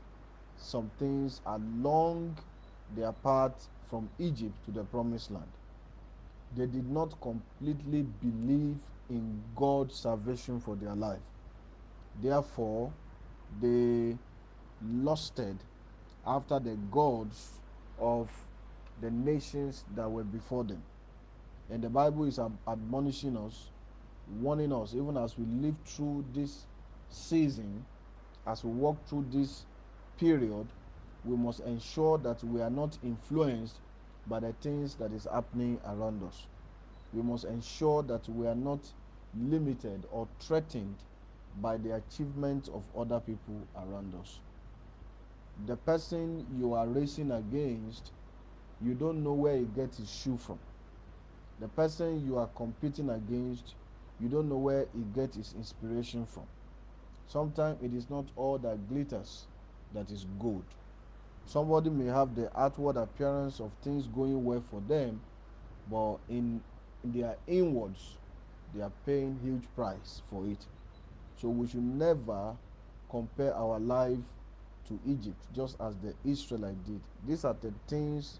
some 0.58 0.90
things 1.00 1.42
along 1.46 2.38
their 2.96 3.12
path 3.14 3.68
from 3.94 4.10
Egypt 4.18 4.56
to 4.66 4.72
the 4.72 4.84
promised 4.86 5.30
land. 5.30 5.52
They 6.58 6.66
did 6.66 6.90
not 6.90 7.14
completely 7.22 8.02
believe 8.02 8.76
in 9.08 9.44
God's 9.56 9.94
salvation 9.96 10.60
for 10.60 10.76
their 10.76 10.96
life. 10.96 11.22
Therefore, 12.20 12.92
they 13.62 14.18
lusted 14.84 15.56
after 16.26 16.58
the 16.58 16.76
gods 16.90 17.60
of 18.00 18.32
the 19.00 19.12
nations 19.12 19.84
that 19.96 20.10
were 20.10 20.24
before 20.24 20.64
them. 20.64 20.82
And 21.70 21.84
the 21.84 21.90
Bible 21.90 22.24
is 22.24 22.40
admonishing 22.68 23.38
us, 23.38 23.70
warning 24.42 24.74
us, 24.74 24.96
even 24.96 25.18
as 25.18 25.38
we 25.38 25.46
live 25.62 25.76
through 25.86 26.26
this 26.34 26.66
season, 27.12 27.86
as 28.48 28.64
we 28.64 28.72
walk 28.72 28.98
through 29.06 29.28
this 29.32 29.66
period, 30.18 30.66
we 31.26 31.36
must 31.38 31.62
ensure 31.62 32.18
that 32.20 32.44
we 32.44 32.62
are 32.62 32.70
not 32.70 32.98
influenced 33.04 33.76
by 34.28 34.40
the 34.40 34.54
things 34.54 34.96
that 34.96 35.12
is 35.12 35.28
happening 35.32 35.80
around 35.86 36.22
us. 36.24 36.46
We 37.14 37.22
must 37.22 37.46
ensure 37.46 38.04
that 38.04 38.28
we 38.30 38.48
are 38.48 38.56
not 38.56 38.80
limited 39.40 40.06
or 40.12 40.28
threatened 40.40 40.96
by 41.62 41.78
the 41.78 41.96
achievements 41.96 42.70
of 42.70 42.84
other 42.98 43.20
people 43.20 43.68
around 43.76 44.14
us. 44.20 44.40
The 45.68 45.76
person 45.76 46.46
you 46.58 46.74
are 46.74 46.88
racing 46.88 47.32
against, 47.32 48.12
you 48.82 48.94
don't 48.96 49.24
know 49.24 49.34
where 49.34 49.58
he 49.58 49.66
gets 49.66 49.98
his 49.98 50.10
shoe 50.10 50.38
from. 50.38 50.60
The 51.60 51.68
person 51.68 52.26
you 52.26 52.38
are 52.38 52.48
competing 52.48 53.10
against, 53.10 53.76
you 54.20 54.28
don't 54.30 54.50
know 54.50 54.58
where 54.58 54.88
he 54.94 55.04
gets 55.16 55.36
his 55.38 55.54
inspiration 55.54 56.26
from. 56.26 56.44
Sometimes 57.28 57.78
it 57.84 57.94
is 57.94 58.10
not 58.10 58.26
all 58.36 58.58
that 58.60 58.90
glitters 58.90 59.46
that 59.94 60.10
is 60.12 60.26
gold. 60.40 60.66
Somebody 61.46 61.90
may 61.90 62.06
have 62.06 62.36
the 62.36 62.50
outward 62.60 62.98
appearance 62.98 63.60
of 63.60 63.72
things 63.82 64.08
going 64.08 64.44
well 64.44 64.64
for 64.72 64.82
them, 64.82 65.22
but 65.90 66.18
in, 66.30 66.62
in 67.04 67.12
their 67.12 67.36
inwards, 67.48 68.18
they 68.74 68.82
are 68.82 68.92
paying 69.06 69.38
huge 69.44 69.64
price 69.76 70.22
for 70.30 70.46
it. 70.48 70.66
So 71.36 71.50
we 71.50 71.68
should 71.68 71.84
never 71.84 72.56
compare 73.10 73.54
our 73.54 73.80
life 73.80 74.18
to 74.88 75.00
Egypt, 75.08 75.38
just 75.56 75.76
as 75.82 75.96
the 75.98 76.14
Israelite 76.30 76.84
did. 76.86 77.00
These 77.28 77.46
are 77.46 77.56
the 77.62 77.74
things 77.88 78.40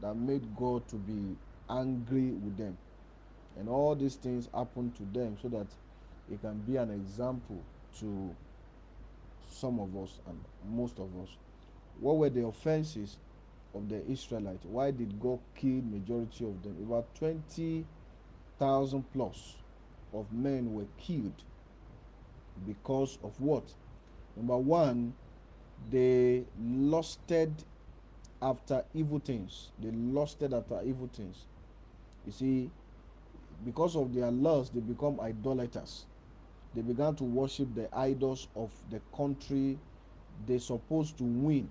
that 0.00 0.14
made 0.14 0.42
God 0.56 0.86
to 0.88 0.96
be 0.96 1.36
angry 1.70 2.30
with 2.30 2.56
them. 2.56 2.76
And 3.58 3.68
all 3.68 3.94
these 3.94 4.16
things 4.16 4.48
happened 4.54 4.96
to 4.96 5.02
them 5.18 5.36
so 5.40 5.48
that 5.48 5.66
it 6.30 6.40
can 6.40 6.58
be 6.60 6.76
an 6.76 6.90
example 6.90 7.62
to 8.00 8.34
some 9.50 9.80
of 9.80 9.96
us 9.96 10.18
and 10.26 10.38
most 10.76 10.98
of 10.98 11.08
us. 11.22 11.28
What 12.00 12.16
were 12.18 12.30
the 12.30 12.46
offenses 12.46 13.18
of 13.74 13.88
the 13.88 14.04
Israelites? 14.08 14.64
Why 14.64 14.90
did 14.92 15.18
God 15.20 15.40
kill 15.56 15.82
majority 15.82 16.44
of 16.44 16.62
them? 16.62 16.76
About 16.86 17.12
20,000 17.16 19.04
plus 19.12 19.56
of 20.12 20.32
men 20.32 20.72
were 20.74 20.86
killed 20.96 21.42
because 22.66 23.18
of 23.22 23.38
what? 23.40 23.64
Number 24.36 24.56
one, 24.56 25.12
they 25.90 26.44
lusted 26.60 27.64
after 28.40 28.84
evil 28.94 29.18
things. 29.18 29.70
They 29.80 29.90
lusted 29.90 30.54
after 30.54 30.80
evil 30.84 31.08
things. 31.12 31.46
You 32.26 32.32
see, 32.32 32.70
because 33.64 33.96
of 33.96 34.14
their 34.14 34.30
lust, 34.30 34.72
they 34.74 34.80
become 34.80 35.18
idolaters. 35.20 36.04
They 36.74 36.82
began 36.82 37.16
to 37.16 37.24
worship 37.24 37.74
the 37.74 37.88
idols 37.96 38.46
of 38.54 38.70
the 38.90 39.00
country 39.16 39.78
they 40.46 40.58
supposed 40.58 41.18
to 41.18 41.24
win 41.24 41.68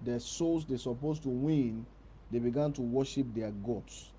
the 0.00 0.20
souls 0.20 0.64
they're 0.66 0.78
supposed 0.78 1.22
to 1.24 1.28
win, 1.28 1.86
they 2.30 2.38
began 2.38 2.72
to 2.74 2.82
worship 2.82 3.26
their 3.34 3.50
gods. 3.50 4.12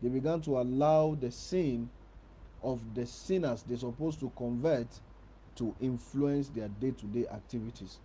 They 0.00 0.08
began 0.08 0.40
to 0.42 0.58
allow 0.58 1.14
the 1.14 1.30
sin 1.30 1.90
of 2.62 2.94
the 2.94 3.06
sinners 3.06 3.62
they're 3.62 3.76
supposed 3.76 4.20
to 4.20 4.30
convert 4.36 5.00
to 5.56 5.74
influence 5.80 6.48
their 6.48 6.68
day 6.68 6.92
to 6.92 7.06
day 7.06 7.26
activities. 7.28 7.98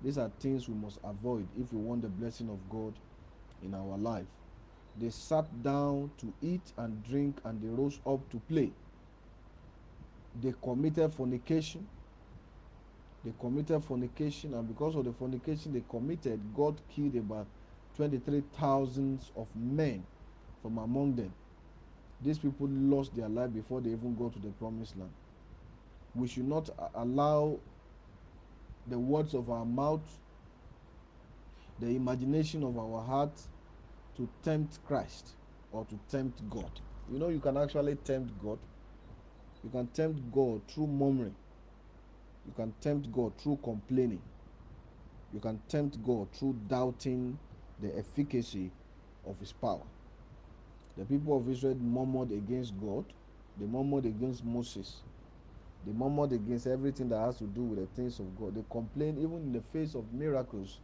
These 0.00 0.18
are 0.18 0.30
things 0.40 0.68
we 0.68 0.74
must 0.74 0.98
avoid 1.04 1.48
if 1.58 1.72
we 1.72 1.80
want 1.80 2.02
the 2.02 2.08
blessing 2.08 2.48
of 2.50 2.68
God 2.68 2.94
in 3.62 3.74
our 3.74 3.96
life. 3.98 4.26
They 4.96 5.10
sat 5.10 5.62
down 5.62 6.12
to 6.18 6.32
eat 6.40 6.72
and 6.78 7.02
drink 7.02 7.40
and 7.44 7.60
they 7.60 7.68
rose 7.68 8.00
up 8.06 8.28
to 8.30 8.38
play. 8.40 8.72
They 10.40 10.52
committed 10.62 11.12
fornication. 11.14 11.88
They 13.24 13.32
committed 13.40 13.82
fornication, 13.82 14.52
and 14.54 14.68
because 14.68 14.96
of 14.96 15.04
the 15.04 15.12
fornication 15.12 15.72
they 15.72 15.82
committed, 15.88 16.40
God 16.54 16.76
killed 16.94 17.16
about 17.16 17.46
23,000 17.96 19.20
of 19.36 19.46
men 19.56 20.04
from 20.60 20.78
among 20.78 21.16
them. 21.16 21.32
These 22.22 22.38
people 22.38 22.68
lost 22.68 23.14
their 23.16 23.28
life 23.28 23.52
before 23.52 23.80
they 23.80 23.90
even 23.90 24.14
go 24.14 24.28
to 24.28 24.38
the 24.38 24.48
promised 24.48 24.96
land. 24.98 25.12
We 26.14 26.28
should 26.28 26.48
not 26.48 26.68
allow 26.94 27.58
the 28.86 28.98
words 28.98 29.34
of 29.34 29.50
our 29.50 29.64
mouth, 29.64 30.02
the 31.80 31.88
imagination 31.88 32.62
of 32.62 32.78
our 32.78 33.02
heart 33.02 33.32
to 34.16 34.28
tempt 34.42 34.78
Christ 34.86 35.30
or 35.72 35.84
to 35.86 35.98
tempt 36.10 36.48
God. 36.50 36.70
You 37.10 37.18
know, 37.18 37.28
you 37.28 37.40
can 37.40 37.56
actually 37.56 37.96
tempt 37.96 38.32
God. 38.42 38.58
You 39.62 39.70
can 39.70 39.86
tempt 39.88 40.20
God 40.32 40.60
through 40.68 40.86
murmuring. 40.86 41.34
You 42.46 42.52
can 42.52 42.72
tempt 42.80 43.10
God 43.12 43.38
through 43.38 43.58
complaining. 43.62 44.22
You 45.32 45.40
can 45.40 45.58
tempt 45.68 46.02
God 46.02 46.32
through 46.32 46.54
doubting 46.68 47.38
the 47.80 47.96
efficacy 47.98 48.70
of 49.26 49.38
His 49.40 49.52
power. 49.52 49.82
The 50.96 51.04
people 51.04 51.36
of 51.36 51.48
Israel 51.48 51.74
murmured 51.74 52.30
against 52.32 52.78
God, 52.80 53.04
they 53.58 53.66
murmured 53.66 54.06
against 54.06 54.44
Moses, 54.44 55.02
they 55.84 55.92
murmured 55.92 56.32
against 56.32 56.66
everything 56.66 57.08
that 57.08 57.18
has 57.18 57.38
to 57.38 57.44
do 57.44 57.62
with 57.62 57.80
the 57.80 57.86
things 57.86 58.20
of 58.20 58.36
God. 58.38 58.54
They 58.54 58.64
complained 58.70 59.18
even 59.18 59.38
in 59.38 59.52
the 59.52 59.60
face 59.60 59.94
of 59.94 60.12
miracles 60.12 60.78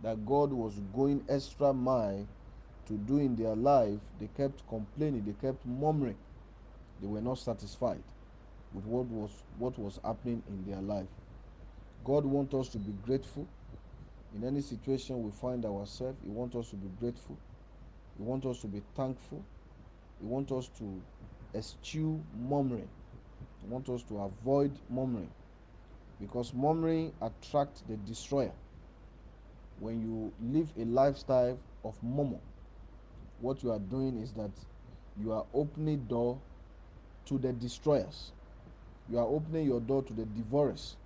that 0.00 0.24
God 0.24 0.52
was 0.52 0.78
going 0.94 1.24
extra 1.28 1.72
mile 1.72 2.26
to 2.86 2.92
do 2.98 3.18
in 3.18 3.34
their 3.36 3.56
life. 3.56 3.98
They 4.18 4.28
kept 4.28 4.66
complaining, 4.68 5.24
they 5.24 5.32
kept 5.32 5.66
murmuring. 5.66 6.18
They 7.00 7.08
were 7.08 7.20
not 7.20 7.38
satisfied 7.38 8.02
with 8.74 8.84
what 8.84 9.06
was 9.06 9.30
what 9.58 9.78
was 9.78 10.00
happening 10.04 10.42
in 10.48 10.70
their 10.70 10.80
life. 10.80 11.08
God 12.04 12.24
wants 12.24 12.54
us 12.54 12.68
to 12.70 12.78
be 12.78 12.92
grateful 13.06 13.46
in 14.34 14.44
any 14.44 14.60
situation 14.60 15.22
we 15.22 15.30
find 15.30 15.64
ourselves. 15.64 16.18
He 16.24 16.30
wants 16.30 16.56
us 16.56 16.70
to 16.70 16.76
be 16.76 16.88
grateful. 17.00 17.36
He 18.16 18.24
wants 18.24 18.46
us 18.46 18.60
to 18.60 18.66
be 18.66 18.82
thankful. 18.94 19.44
He 20.20 20.26
wants 20.26 20.52
us 20.52 20.68
to 20.78 21.02
eschew 21.54 22.20
murmuring. 22.48 22.88
He 23.60 23.68
wants 23.68 23.88
us 23.90 24.02
to 24.04 24.18
avoid 24.18 24.72
murmuring 24.88 25.30
because 26.20 26.54
murmuring 26.54 27.12
attracts 27.20 27.82
the 27.82 27.96
destroyer. 27.96 28.52
When 29.80 30.00
you 30.00 30.32
live 30.40 30.72
a 30.78 30.84
lifestyle 30.84 31.58
of 31.84 32.00
murmur, 32.02 32.38
what 33.40 33.62
you 33.62 33.72
are 33.72 33.80
doing 33.80 34.20
is 34.22 34.32
that 34.32 34.50
you 35.20 35.32
are 35.32 35.44
opening 35.52 36.04
door 36.04 36.38
to 37.26 37.38
the 37.38 37.52
destroyers. 37.52 38.30
You 39.12 39.18
are 39.18 39.26
opening 39.26 39.66
your 39.66 39.80
door 39.80 40.02
to 40.04 40.12
the 40.14 40.24
devourers. 40.24 40.96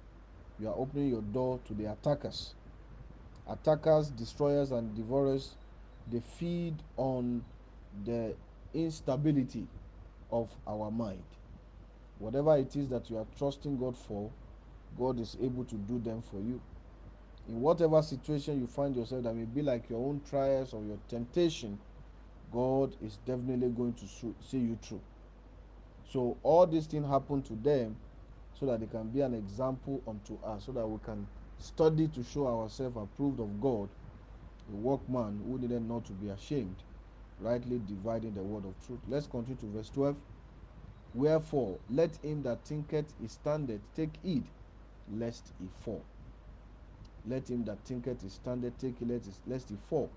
You 0.61 0.69
are 0.69 0.75
opening 0.77 1.09
your 1.09 1.23
door 1.23 1.59
to 1.67 1.75
the 1.75 1.91
attackers. 1.91 2.55
Attackers, 3.51 4.11
destroyers, 4.11 4.71
and 4.71 4.95
devourers, 4.95 5.57
they 6.13 6.21
feed 6.21 6.75
on 6.97 7.43
the 8.05 8.37
instability 8.73 9.67
of 10.31 10.49
our 10.69 10.89
mind. 10.93 11.25
Whatever 12.21 12.57
it 12.57 12.77
is 12.77 12.89
that 12.91 13.11
you 13.11 13.19
are 13.19 13.27
trusting 13.37 13.77
God 13.77 13.97
for, 13.97 14.31
God 14.97 15.19
is 15.19 15.37
able 15.43 15.65
to 15.65 15.75
do 15.75 15.99
them 15.99 16.23
for 16.23 16.37
you. 16.37 16.61
In 17.49 17.61
whatever 17.61 18.01
situation 18.03 18.61
you 18.61 18.69
find 18.69 18.95
yourself 18.95 19.25
that 19.25 19.35
may 19.35 19.47
be 19.47 19.63
like 19.63 19.91
your 19.91 19.99
own 19.99 20.21
trials 20.31 20.73
or 20.73 20.83
your 20.85 20.99
temptation, 21.09 21.77
God 22.53 22.95
is 23.03 23.17
definitely 23.27 23.71
going 23.71 23.95
to 23.95 24.07
see 24.49 24.59
you 24.59 24.79
through. 24.81 25.01
So 26.13 26.37
all 26.43 26.67
these 26.67 26.87
things 26.87 27.07
happen 27.07 27.43
to 27.43 27.55
them 27.55 27.97
so 28.59 28.67
that 28.67 28.81
they 28.81 28.87
can 28.87 29.09
be 29.09 29.21
an 29.21 29.35
example 29.35 30.03
unto 30.07 30.39
us, 30.45 30.65
so 30.65 30.73
that 30.73 30.87
we 30.87 30.99
can 31.05 31.27
study 31.59 32.09
to 32.09 32.23
show 32.23 32.47
ourselves 32.47 32.97
approved 32.97 33.41
of 33.41 33.61
God, 33.61 33.89
a 34.73 34.77
workman 34.77 35.41
who 35.45 35.59
needed 35.59 35.83
not 35.83 36.05
to 36.07 36.13
be 36.13 36.29
ashamed, 36.29 36.77
rightly 37.41 37.79
dividing 37.87 38.35
the 38.35 38.43
word 38.43 38.65
of 38.65 38.75
truth. 38.87 39.01
Let's 39.09 39.27
continue 39.27 39.61
to 39.61 39.67
verse 39.67 39.91
12. 39.91 40.17
Wherefore, 41.15 41.79
let 41.91 42.17
him 42.17 42.43
that 42.43 42.65
thinketh 42.65 43.13
he 43.21 43.29
standeth 43.29 43.81
take 43.95 44.17
heed, 44.23 44.45
lest 45.13 45.53
he 45.59 45.69
fall. 45.85 46.05
Let 47.29 47.49
him 47.51 47.65
that 47.65 47.79
thinketh 47.85 48.23
he 48.23 48.29
standeth 48.29 48.79
take 48.79 48.99
heed, 48.99 49.11
lest 49.47 49.69
he 49.71 49.77
fall. 49.89 50.11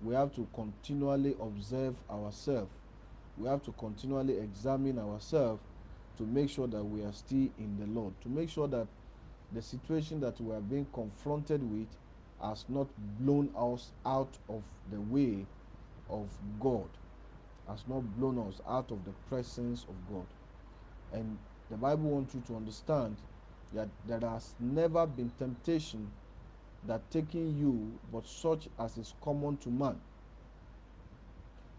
We 0.00 0.14
have 0.14 0.34
to 0.34 0.46
continually 0.54 1.36
observe 1.40 1.94
ourselves. 2.10 2.70
We 3.42 3.48
have 3.48 3.64
to 3.64 3.72
continually 3.72 4.38
examine 4.38 5.00
ourselves 5.00 5.60
to 6.16 6.22
make 6.22 6.48
sure 6.48 6.68
that 6.68 6.84
we 6.84 7.02
are 7.02 7.12
still 7.12 7.48
in 7.58 7.76
the 7.76 7.86
Lord, 7.86 8.14
to 8.22 8.28
make 8.28 8.48
sure 8.48 8.68
that 8.68 8.86
the 9.50 9.60
situation 9.60 10.20
that 10.20 10.40
we 10.40 10.54
are 10.54 10.60
being 10.60 10.86
confronted 10.92 11.60
with 11.68 11.88
has 12.40 12.64
not 12.68 12.86
blown 13.18 13.50
us 13.56 13.90
out 14.06 14.38
of 14.48 14.62
the 14.92 15.00
way 15.00 15.44
of 16.08 16.30
God, 16.60 16.88
has 17.68 17.82
not 17.88 18.02
blown 18.16 18.38
us 18.46 18.60
out 18.68 18.92
of 18.92 19.04
the 19.04 19.12
presence 19.28 19.86
of 19.88 19.96
God. 20.08 20.26
And 21.12 21.36
the 21.68 21.76
Bible 21.76 22.10
wants 22.10 22.34
you 22.34 22.42
to 22.46 22.54
understand 22.54 23.16
that 23.72 23.88
there 24.06 24.20
has 24.20 24.54
never 24.60 25.04
been 25.04 25.30
temptation 25.30 26.08
that 26.86 27.10
taking 27.10 27.56
you 27.56 27.98
but 28.12 28.24
such 28.24 28.68
as 28.78 28.96
is 28.98 29.14
common 29.20 29.56
to 29.56 29.68
man. 29.68 29.96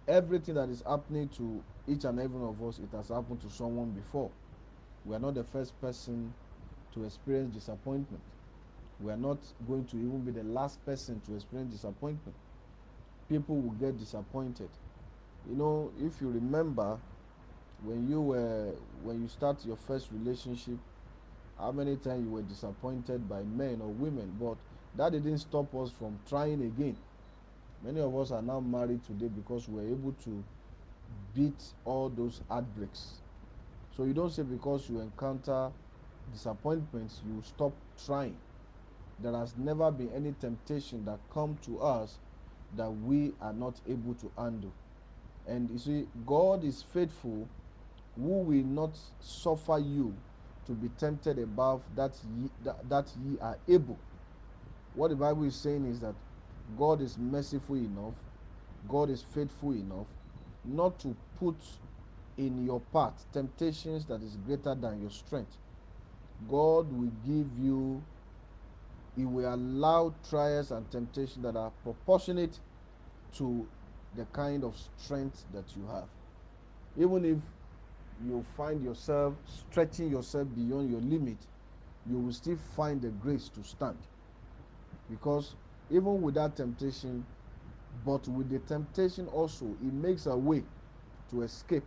Everything 0.07 0.55
that 0.55 0.69
is 0.69 0.83
happening 0.85 1.29
to 1.29 1.63
each 1.87 2.03
and 2.03 2.19
every 2.19 2.37
one 2.39 2.49
of 2.49 2.61
us, 2.67 2.79
it 2.79 2.91
has 2.95 3.09
happened 3.09 3.41
to 3.41 3.49
someone 3.49 3.91
before. 3.91 4.31
We 5.05 5.15
are 5.15 5.19
not 5.19 5.35
the 5.35 5.43
first 5.43 5.79
person 5.81 6.33
to 6.93 7.03
experience 7.05 7.53
disappointment. 7.53 8.23
We 8.99 9.11
are 9.11 9.17
not 9.17 9.39
going 9.67 9.85
to 9.87 9.97
even 9.97 10.21
be 10.21 10.31
the 10.31 10.43
last 10.43 10.85
person 10.85 11.19
to 11.21 11.35
experience 11.35 11.73
disappointment. 11.73 12.35
People 13.29 13.57
will 13.61 13.71
get 13.71 13.97
disappointed. 13.97 14.69
You 15.49 15.55
know, 15.55 15.91
if 15.99 16.21
you 16.21 16.29
remember 16.29 16.99
when 17.83 18.07
you 18.07 18.21
were 18.21 18.71
when 19.03 19.21
you 19.21 19.27
start 19.27 19.65
your 19.65 19.75
first 19.75 20.11
relationship, 20.11 20.77
how 21.57 21.71
many 21.71 21.97
times 21.97 22.23
you 22.23 22.29
were 22.29 22.41
disappointed 22.41 23.27
by 23.27 23.43
men 23.43 23.81
or 23.81 23.89
women, 23.89 24.35
but 24.39 24.57
that 24.95 25.11
didn't 25.11 25.39
stop 25.39 25.73
us 25.75 25.91
from 25.91 26.19
trying 26.27 26.61
again. 26.61 26.97
Many 27.83 27.99
of 27.99 28.15
us 28.15 28.31
are 28.31 28.41
now 28.41 28.61
married 28.61 29.03
today 29.03 29.27
because 29.27 29.67
we're 29.67 29.89
able 29.89 30.13
to 30.23 30.43
beat 31.35 31.61
all 31.83 32.07
those 32.09 32.41
heartbreaks. 32.49 33.15
So 33.97 34.05
you 34.05 34.13
don't 34.13 34.29
say 34.31 34.43
because 34.43 34.89
you 34.89 35.01
encounter 35.01 35.69
disappointments, 36.31 37.19
you 37.25 37.43
stop 37.45 37.73
trying. 38.05 38.37
There 39.19 39.33
has 39.33 39.55
never 39.57 39.91
been 39.91 40.11
any 40.15 40.31
temptation 40.31 41.03
that 41.05 41.19
come 41.33 41.57
to 41.65 41.79
us 41.79 42.17
that 42.77 42.89
we 42.89 43.33
are 43.41 43.53
not 43.53 43.79
able 43.87 44.13
to 44.15 44.31
handle. 44.37 44.73
And 45.45 45.69
you 45.69 45.77
see, 45.77 46.05
God 46.25 46.63
is 46.63 46.83
faithful, 46.93 47.47
who 48.15 48.39
will 48.41 48.63
not 48.63 48.97
suffer 49.19 49.77
you 49.77 50.15
to 50.65 50.71
be 50.71 50.87
tempted 50.89 51.37
above 51.37 51.81
that 51.95 52.13
ye, 52.23 52.49
that, 52.63 52.89
that 52.89 53.11
ye 53.21 53.37
are 53.39 53.57
able. 53.67 53.99
What 54.93 55.09
the 55.09 55.15
Bible 55.15 55.43
is 55.43 55.55
saying 55.55 55.85
is 55.85 55.99
that 55.99 56.15
God 56.77 57.01
is 57.01 57.17
merciful 57.17 57.75
enough, 57.75 58.15
God 58.87 59.09
is 59.09 59.21
faithful 59.23 59.71
enough 59.73 60.07
not 60.65 60.99
to 60.99 61.15
put 61.39 61.55
in 62.37 62.65
your 62.65 62.79
path 62.79 63.25
temptations 63.33 64.05
that 64.05 64.21
is 64.21 64.37
greater 64.45 64.73
than 64.75 65.01
your 65.01 65.11
strength. 65.11 65.57
God 66.49 66.91
will 66.91 67.11
give 67.25 67.47
you, 67.59 68.01
He 69.15 69.25
will 69.25 69.53
allow 69.53 70.13
trials 70.29 70.71
and 70.71 70.89
temptations 70.89 71.43
that 71.43 71.55
are 71.55 71.71
proportionate 71.83 72.59
to 73.35 73.67
the 74.15 74.25
kind 74.25 74.63
of 74.63 74.77
strength 74.97 75.45
that 75.53 75.75
you 75.75 75.85
have. 75.87 76.07
Even 76.97 77.25
if 77.25 77.37
you 78.27 78.43
find 78.55 78.83
yourself 78.83 79.35
stretching 79.45 80.09
yourself 80.09 80.47
beyond 80.55 80.89
your 80.89 81.01
limit, 81.01 81.37
you 82.09 82.17
will 82.17 82.33
still 82.33 82.57
find 82.57 83.01
the 83.01 83.09
grace 83.09 83.49
to 83.49 83.63
stand. 83.63 83.97
Because 85.09 85.55
even 85.93 86.21
without 86.21 86.55
temptation, 86.55 87.25
but 88.05 88.27
with 88.27 88.49
the 88.49 88.59
temptation 88.59 89.27
also, 89.27 89.65
it 89.65 89.93
makes 89.93 90.25
a 90.25 90.35
way 90.35 90.63
to 91.29 91.43
escape 91.43 91.83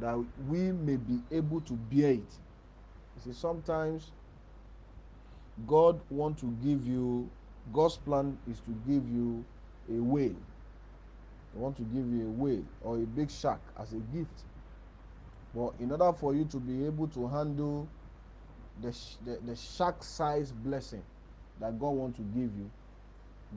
that 0.00 0.22
we 0.48 0.72
may 0.72 0.96
be 0.96 1.20
able 1.32 1.60
to 1.62 1.72
bear 1.72 2.12
it. 2.12 2.38
You 3.16 3.22
see, 3.24 3.32
sometimes 3.32 4.12
God 5.66 6.00
want 6.10 6.38
to 6.38 6.46
give 6.62 6.86
you 6.86 7.28
God's 7.72 7.96
plan 7.96 8.38
is 8.50 8.60
to 8.60 8.70
give 8.86 9.08
you 9.08 9.44
a 9.90 10.00
whale. 10.00 10.36
They 11.54 11.60
want 11.60 11.76
to 11.76 11.82
give 11.82 12.06
you 12.06 12.26
a 12.26 12.30
whale 12.30 12.64
or 12.82 12.96
a 12.96 13.06
big 13.06 13.30
shark 13.30 13.60
as 13.78 13.92
a 13.92 13.98
gift. 14.14 14.44
But 15.54 15.74
in 15.80 15.90
order 15.90 16.12
for 16.12 16.34
you 16.34 16.44
to 16.46 16.58
be 16.58 16.86
able 16.86 17.08
to 17.08 17.26
handle 17.26 17.88
the, 18.80 18.96
the, 19.24 19.38
the 19.44 19.56
shark 19.56 20.02
size 20.04 20.52
blessing 20.52 21.02
that 21.60 21.78
God 21.78 21.90
want 21.90 22.16
to 22.16 22.22
give 22.22 22.50
you, 22.56 22.70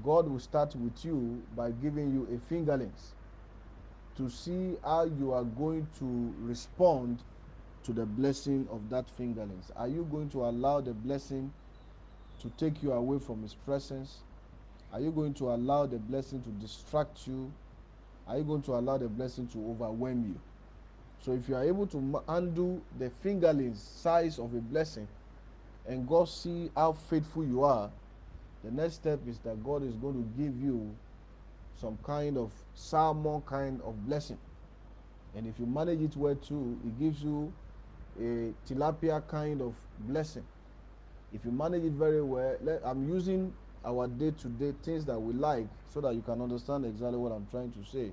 God 0.04 0.30
will 0.30 0.40
start 0.40 0.76
with 0.76 1.04
you 1.04 1.42
by 1.56 1.72
giving 1.72 2.14
you 2.14 2.28
a 2.34 2.54
fingerlings 2.54 3.14
to 4.16 4.30
see 4.30 4.76
how 4.84 5.04
you 5.04 5.34
are 5.34 5.44
going 5.44 5.88
to 6.00 6.34
respond 6.40 7.20
to 7.84 7.92
the 7.92 8.06
blessing 8.06 8.68
of 8.72 8.90
that 8.90 9.06
fingerlings. 9.18 9.72
Are 9.76 9.88
you 9.88 10.08
going 10.12 10.30
to 10.30 10.46
allow 10.46 10.82
the 10.82 10.94
blessing 10.94 11.52
to 12.42 12.50
take 12.58 12.82
you 12.82 12.92
away 12.94 13.20
from 13.20 13.42
His 13.42 13.54
presence? 13.54 14.18
Are 14.94 15.00
you 15.00 15.12
going 15.12 15.34
to 15.36 15.52
allow 15.52 15.86
the 15.86 15.98
blessing 15.98 16.42
to 16.44 16.50
distract 16.50 17.28
you? 17.28 17.52
Are 18.28 18.38
you 18.38 18.44
going 18.44 18.62
to 18.64 18.76
allow 18.76 18.98
the 18.98 19.08
blessing 19.08 19.48
to 19.50 19.58
overwhelm 19.70 20.24
you? 20.26 20.40
So, 21.22 21.34
if 21.34 21.48
you 21.48 21.56
are 21.56 21.64
able 21.64 21.86
to 21.88 22.24
undo 22.28 22.82
the 22.98 23.12
fingerlings 23.24 23.78
size 23.78 24.40
of 24.40 24.54
a 24.54 24.60
blessing, 24.60 25.08
and 25.88 26.08
God 26.08 26.30
see 26.30 26.72
how 26.76 26.94
faithful 26.94 27.44
you 27.44 27.64
are, 27.64 27.90
the 28.64 28.72
next 28.72 28.96
step 28.96 29.20
is 29.28 29.40
that 29.40 29.64
God 29.64 29.84
is 29.84 29.96
going 29.96 30.16
to 30.16 30.42
give 30.42 30.54
you 30.62 30.94
some 31.80 31.98
kind 32.04 32.38
of 32.38 32.52
salmon 32.76 33.42
kind 33.42 33.82
of 33.84 34.06
blessing. 34.06 34.38
And 35.36 35.48
if 35.48 35.60
you 35.60 35.66
manage 35.66 36.02
it 36.02 36.16
well 36.16 36.36
too, 36.36 36.78
it 36.86 37.00
gives 37.00 37.24
you 37.24 37.52
a 38.20 38.54
tilapia 38.68 39.26
kind 39.28 39.62
of 39.62 39.74
blessing. 40.00 40.44
If 41.34 41.46
you 41.46 41.52
manage 41.52 41.84
it 41.84 41.94
very 41.94 42.22
well, 42.22 42.56
let, 42.62 42.82
I'm 42.86 43.08
using 43.10 43.54
our 43.86 44.08
day 44.08 44.32
to 44.42 44.48
day 44.48 44.74
things 44.84 45.06
that 45.06 45.20
we 45.20 45.34
like 45.34 45.66
so 45.94 46.02
that 46.02 46.14
you 46.14 46.22
can 46.22 46.42
understand 46.42 46.86
exactly 46.86 47.18
what 47.18 47.32
I'm 47.32 47.48
trying 47.50 47.72
to 47.72 47.90
say. 47.90 48.12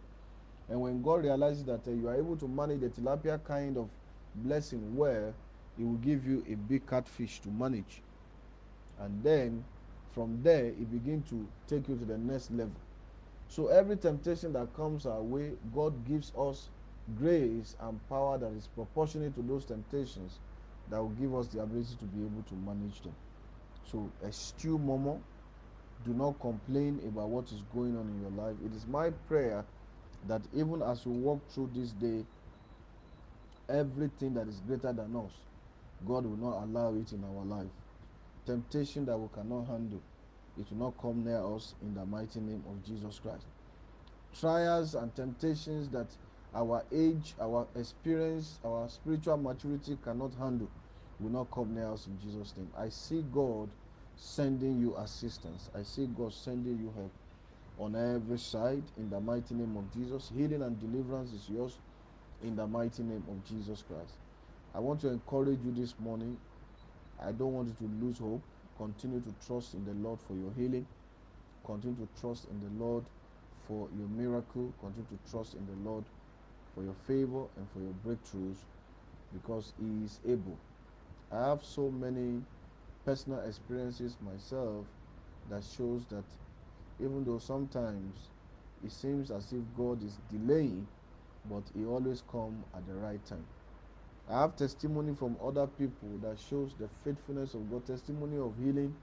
And 0.71 0.81
when 0.81 1.03
God 1.03 1.25
realizes 1.25 1.65
that 1.65 1.87
uh, 1.87 1.91
you 1.91 2.09
are 2.09 2.15
able 2.15 2.37
to 2.37 2.49
manage 2.49 2.81
the 2.81 2.89
tilapia 2.89 3.43
kind 3.45 3.77
of 3.77 3.89
blessing 4.37 4.97
well, 4.97 5.35
He 5.77 5.85
will 5.85 5.95
give 5.95 6.27
you 6.27 6.45
a 6.51 6.55
big 6.55 6.87
catfish 6.87 7.41
to 7.41 7.49
manage. 7.49 8.03
And 9.01 9.23
then 9.23 9.65
from 10.15 10.41
there, 10.43 10.67
it 10.67 10.91
begins 10.91 11.29
to 11.31 11.47
take 11.67 11.89
you 11.89 11.97
to 11.97 12.05
the 12.05 12.19
next 12.19 12.51
level. 12.51 12.73
So 13.49 13.69
every 13.69 13.97
temptation 13.97 14.53
that 14.53 14.75
comes 14.75 15.07
our 15.07 15.23
way, 15.23 15.53
God 15.75 15.93
gives 16.07 16.33
us 16.37 16.69
grace 17.19 17.75
and 17.81 17.99
power 18.09 18.37
that 18.39 18.53
is 18.53 18.67
proportionate 18.75 19.35
to 19.37 19.43
those 19.43 19.65
temptations 19.65 20.39
that 20.91 20.99
will 21.01 21.09
give 21.11 21.35
us 21.35 21.49
the 21.49 21.63
ability 21.63 21.97
to 21.99 22.05
be 22.05 22.21
able 22.25 22.43
to 22.49 22.55
manage 22.55 23.01
them. 23.01 23.15
So 23.91 24.11
eschew 24.27 24.79
murmur. 24.79 25.19
Do 26.05 26.13
not 26.15 26.39
complain 26.41 27.01
about 27.09 27.29
what 27.29 27.45
is 27.47 27.63
going 27.75 27.97
on 27.97 28.07
in 28.09 28.21
your 28.21 28.45
life. 28.47 28.57
It 28.65 28.75
is 28.75 28.87
my 28.87 29.11
prayer 29.27 29.65
that 30.29 30.43
even 30.55 30.83
as 30.83 31.05
we 31.05 31.13
walk 31.13 31.41
through 31.51 31.71
this 31.75 31.91
day, 31.93 32.25
everything 33.69 34.35
that 34.35 34.47
is 34.47 34.61
greater 34.67 34.93
than 34.93 35.17
us, 35.17 35.33
God 36.07 36.25
will 36.25 36.37
not 36.37 36.63
allow 36.63 36.95
it 36.95 37.13
in 37.13 37.25
our 37.25 37.45
life. 37.45 37.67
Temptation 38.49 39.05
that 39.05 39.19
we 39.19 39.29
cannot 39.29 39.67
handle, 39.67 40.01
it 40.59 40.71
will 40.71 40.79
not 40.79 40.97
come 40.97 41.23
near 41.23 41.45
us 41.55 41.75
in 41.83 41.93
the 41.93 42.07
mighty 42.07 42.41
name 42.41 42.65
of 42.67 42.83
Jesus 42.83 43.19
Christ. 43.19 43.45
Trials 44.33 44.95
and 44.95 45.15
temptations 45.15 45.91
that 45.91 46.07
our 46.55 46.83
age, 46.91 47.35
our 47.39 47.69
experience, 47.77 48.59
our 48.65 48.89
spiritual 48.89 49.37
maturity 49.37 49.99
cannot 50.03 50.33
handle 50.33 50.71
will 51.21 51.29
not 51.29 51.51
come 51.51 51.75
near 51.75 51.93
us 51.93 52.07
in 52.07 52.19
Jesus' 52.19 52.57
name. 52.57 52.71
I 52.75 52.89
see 52.89 53.21
God 53.31 53.69
sending 54.17 54.81
you 54.81 54.97
assistance. 54.97 55.69
I 55.75 55.83
see 55.83 56.07
God 56.07 56.33
sending 56.33 56.79
you 56.79 56.91
help 56.97 57.13
on 57.77 57.95
every 57.97 58.39
side 58.39 58.85
in 58.97 59.11
the 59.11 59.21
mighty 59.21 59.55
name 59.57 59.77
of 59.77 59.93
Jesus. 59.93 60.31
Healing 60.35 60.63
and 60.63 60.81
deliverance 60.81 61.35
is 61.35 61.51
yours 61.51 61.79
in 62.43 62.57
the 62.57 62.67
mighty 62.67 63.03
name 63.03 63.25
of 63.29 63.45
Jesus 63.45 63.83
Christ. 63.83 64.15
I 64.75 64.81
want 64.81 65.03
to 65.03 65.09
encourage 65.09 65.61
you 65.61 65.73
this 65.73 65.99
morning. 65.99 66.39
I 67.21 67.33
don't 67.33 67.53
want 67.53 67.69
you 67.69 67.75
to 67.89 67.95
lose 68.05 68.19
hope. 68.19 68.43
Continue 68.77 69.21
to 69.21 69.35
trust 69.47 69.75
in 69.75 69.85
the 69.85 69.95
Lord 69.95 70.21
for 70.21 70.37
your 70.37 70.53
healing. 70.53 70.87
Continue 71.65 72.07
to 72.07 72.21
trust 72.21 72.47
in 72.49 72.61
the 72.61 72.85
Lord 72.85 73.05
for 73.67 73.89
your 73.97 74.09
miracle. 74.09 74.73
Continue 74.81 75.07
to 75.19 75.31
trust 75.31 75.55
in 75.55 75.67
the 75.67 75.91
Lord 75.91 76.05
for 76.75 76.85
your 76.85 76.95
favor 76.95 77.47
and 77.57 77.69
for 77.71 77.81
your 77.81 77.93
breakthroughs 77.93 78.59
because 79.33 79.73
He 79.79 80.05
is 80.05 80.21
able. 80.27 80.59
I 81.31 81.49
have 81.49 81.65
so 81.65 81.91
many 81.91 82.43
personal 83.05 83.41
experiences 83.41 84.17
myself 84.21 84.87
that 85.51 85.65
shows 85.65 86.07
that 86.07 86.25
even 87.01 87.25
though 87.25 87.39
sometimes 87.39 88.31
it 88.85 88.93
seems 88.93 89.31
as 89.31 89.53
if 89.53 89.63
God 89.77 90.03
is 90.03 90.19
delaying, 90.31 90.87
but 91.45 91.65
He 91.75 91.85
always 91.85 92.23
come 92.23 92.65
at 92.75 92.87
the 92.87 92.95
right 92.95 93.25
time. 93.27 93.47
I 94.31 94.41
have 94.41 94.57
testimony 94.57 95.15
from 95.15 95.37
other 95.43 95.67
people 95.67 96.19
that 96.23 96.39
shows 96.39 96.75
the 96.79 96.89
faithfulness 97.03 97.55
of 97.55 97.71
God, 97.71 97.87
testimony 97.87 98.37
of 98.37 98.55
healing, 98.59 98.95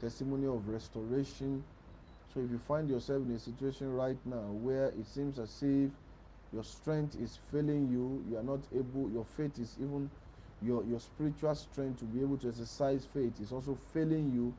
testimony 0.00 0.46
of 0.46 0.66
restoration. 0.66 1.62
So 2.32 2.40
if 2.40 2.50
you 2.50 2.58
find 2.58 2.88
yourself 2.88 3.22
in 3.28 3.34
a 3.34 3.38
situation 3.38 3.92
right 3.92 4.16
now 4.24 4.48
where 4.64 4.86
it 4.86 5.06
seems 5.06 5.38
as 5.38 5.62
if 5.62 5.90
your 6.54 6.64
strength 6.64 7.16
is 7.20 7.38
failing 7.50 7.90
you, 7.90 8.24
you 8.30 8.38
are 8.38 8.42
not 8.42 8.60
able, 8.74 9.10
your 9.10 9.26
faith 9.36 9.58
is 9.58 9.76
even 9.78 10.08
your, 10.62 10.82
your 10.84 11.00
spiritual 11.00 11.54
strength 11.54 11.98
to 11.98 12.06
be 12.06 12.22
able 12.22 12.38
to 12.38 12.48
exercise 12.48 13.06
faith 13.12 13.40
is 13.40 13.52
also 13.52 13.76
failing 13.92 14.32
you 14.32 14.54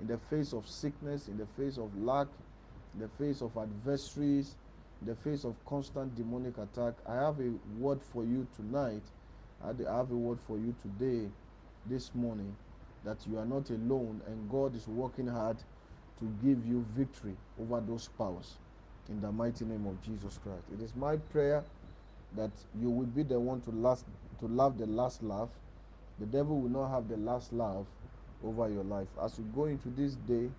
in 0.00 0.06
the 0.06 0.18
face 0.18 0.52
of 0.52 0.68
sickness, 0.68 1.26
in 1.26 1.36
the 1.36 1.46
face 1.46 1.78
of 1.78 1.90
lack, 1.96 2.28
in 2.94 3.00
the 3.00 3.08
face 3.08 3.42
of 3.42 3.56
adversaries, 3.56 4.54
in 5.00 5.08
the 5.08 5.16
face 5.16 5.44
of 5.44 5.56
constant 5.64 6.14
demonic 6.14 6.58
attack. 6.58 6.94
I 7.08 7.14
have 7.14 7.40
a 7.40 7.50
word 7.76 8.00
for 8.02 8.24
you 8.24 8.46
tonight. 8.54 9.02
I 9.64 9.68
have 9.68 10.10
a 10.10 10.16
word 10.16 10.38
for 10.46 10.56
you 10.58 10.74
today, 10.82 11.28
this 11.86 12.14
morning, 12.14 12.54
that 13.04 13.26
you 13.26 13.38
are 13.38 13.44
not 13.44 13.70
alone 13.70 14.20
and 14.26 14.50
God 14.50 14.74
is 14.76 14.86
working 14.86 15.26
hard 15.26 15.56
to 16.18 16.24
give 16.42 16.66
you 16.66 16.84
victory 16.96 17.34
over 17.60 17.80
those 17.80 18.08
powers 18.18 18.54
in 19.08 19.20
the 19.20 19.30
mighty 19.32 19.64
name 19.64 19.86
of 19.86 20.02
Jesus 20.04 20.38
Christ. 20.42 20.64
It 20.72 20.82
is 20.82 20.94
my 20.94 21.16
prayer 21.16 21.64
that 22.36 22.50
you 22.80 22.90
will 22.90 23.06
be 23.06 23.22
the 23.22 23.38
one 23.38 23.60
to 23.62 23.70
last 23.70 24.04
to 24.40 24.46
laugh 24.46 24.76
the 24.76 24.86
last 24.86 25.22
laugh. 25.22 25.48
The 26.18 26.26
devil 26.26 26.60
will 26.60 26.70
not 26.70 26.90
have 26.90 27.08
the 27.08 27.16
last 27.16 27.52
laugh 27.52 27.86
over 28.44 28.68
your 28.68 28.84
life. 28.84 29.08
As 29.22 29.38
you 29.38 29.44
go 29.54 29.64
into 29.66 29.88
this 29.90 30.14
day, 30.14 30.50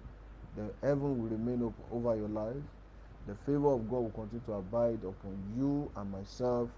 the 0.56 0.72
heaven 0.82 1.18
will 1.18 1.30
remain 1.30 1.62
open 1.64 1.84
over 1.92 2.16
your 2.16 2.30
life. 2.30 2.64
The 3.28 3.36
favor 3.46 3.74
of 3.74 3.90
God 3.90 4.00
will 4.00 4.12
continue 4.12 4.44
to 4.48 4.54
abide 4.54 5.04
upon 5.04 5.38
you 5.58 5.92
and 5.96 6.12
myself 6.12 6.70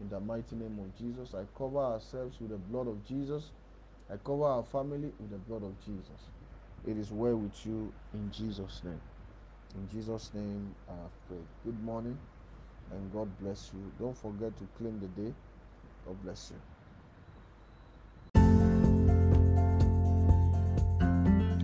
in 0.00 0.08
the 0.08 0.20
mighty 0.20 0.56
name 0.56 0.78
of 0.80 0.96
Jesus. 0.98 1.34
I 1.34 1.44
cover 1.56 1.78
ourselves 1.78 2.40
with 2.40 2.50
the 2.50 2.58
blood 2.58 2.88
of 2.88 3.06
Jesus. 3.06 3.50
I 4.10 4.16
cover 4.16 4.44
our 4.44 4.64
family 4.64 5.12
with 5.18 5.30
the 5.30 5.38
blood 5.38 5.62
of 5.62 5.78
Jesus. 5.84 6.30
It 6.86 6.96
is 6.96 7.12
well 7.12 7.36
with 7.36 7.66
you 7.66 7.92
in 8.14 8.30
Jesus' 8.30 8.82
name. 8.84 9.00
In 9.76 9.88
Jesus' 9.88 10.32
name, 10.34 10.74
I 10.88 10.94
have 10.94 11.28
prayed. 11.28 11.46
Good 11.64 11.80
morning 11.82 12.18
and 12.90 13.12
God 13.12 13.28
bless 13.38 13.72
you. 13.72 13.92
Don't 13.98 14.16
forget 14.16 14.56
to 14.58 14.68
claim 14.76 15.00
the 15.00 15.08
day. 15.08 15.34
God 16.06 16.22
bless 16.22 16.50
you. 16.50 16.79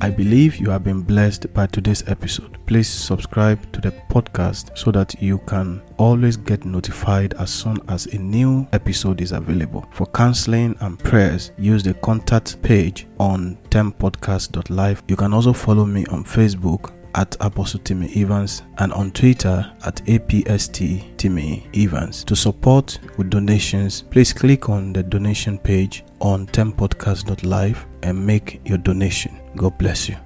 I 0.06 0.10
believe 0.10 0.58
you 0.58 0.70
have 0.70 0.84
been 0.84 1.02
blessed 1.02 1.52
by 1.52 1.66
today's 1.66 2.06
episode. 2.06 2.64
Please 2.66 2.86
subscribe 2.86 3.72
to 3.72 3.80
the 3.80 3.90
podcast 4.08 4.78
so 4.78 4.92
that 4.92 5.20
you 5.20 5.38
can 5.38 5.82
always 5.96 6.36
get 6.36 6.64
notified 6.64 7.34
as 7.40 7.50
soon 7.50 7.78
as 7.88 8.06
a 8.06 8.16
new 8.16 8.68
episode 8.72 9.20
is 9.20 9.32
available. 9.32 9.84
For 9.90 10.06
counseling 10.06 10.76
and 10.78 10.96
prayers, 10.96 11.50
use 11.58 11.82
the 11.82 11.94
contact 11.94 12.62
page 12.62 13.08
on 13.18 13.58
tempodcast.live. 13.70 15.02
You 15.08 15.16
can 15.16 15.34
also 15.34 15.52
follow 15.52 15.84
me 15.84 16.06
on 16.06 16.22
Facebook 16.22 16.92
at 17.16 17.36
Apostle 17.40 17.80
Timmy 17.80 18.08
Evans 18.14 18.62
and 18.78 18.92
on 18.92 19.10
Twitter 19.10 19.68
at 19.84 19.96
APST 20.06 21.16
Timmy 21.16 21.66
Evans. 21.74 22.22
To 22.22 22.36
support 22.36 23.00
with 23.18 23.30
donations, 23.30 24.02
please 24.02 24.32
click 24.32 24.68
on 24.68 24.92
the 24.92 25.02
donation 25.02 25.58
page 25.58 26.04
on 26.20 26.46
tempodcast.live 26.46 27.86
and 28.04 28.24
make 28.24 28.60
your 28.64 28.78
donation. 28.78 29.36
God 29.56 29.78
bless 29.78 30.08
you. 30.10 30.25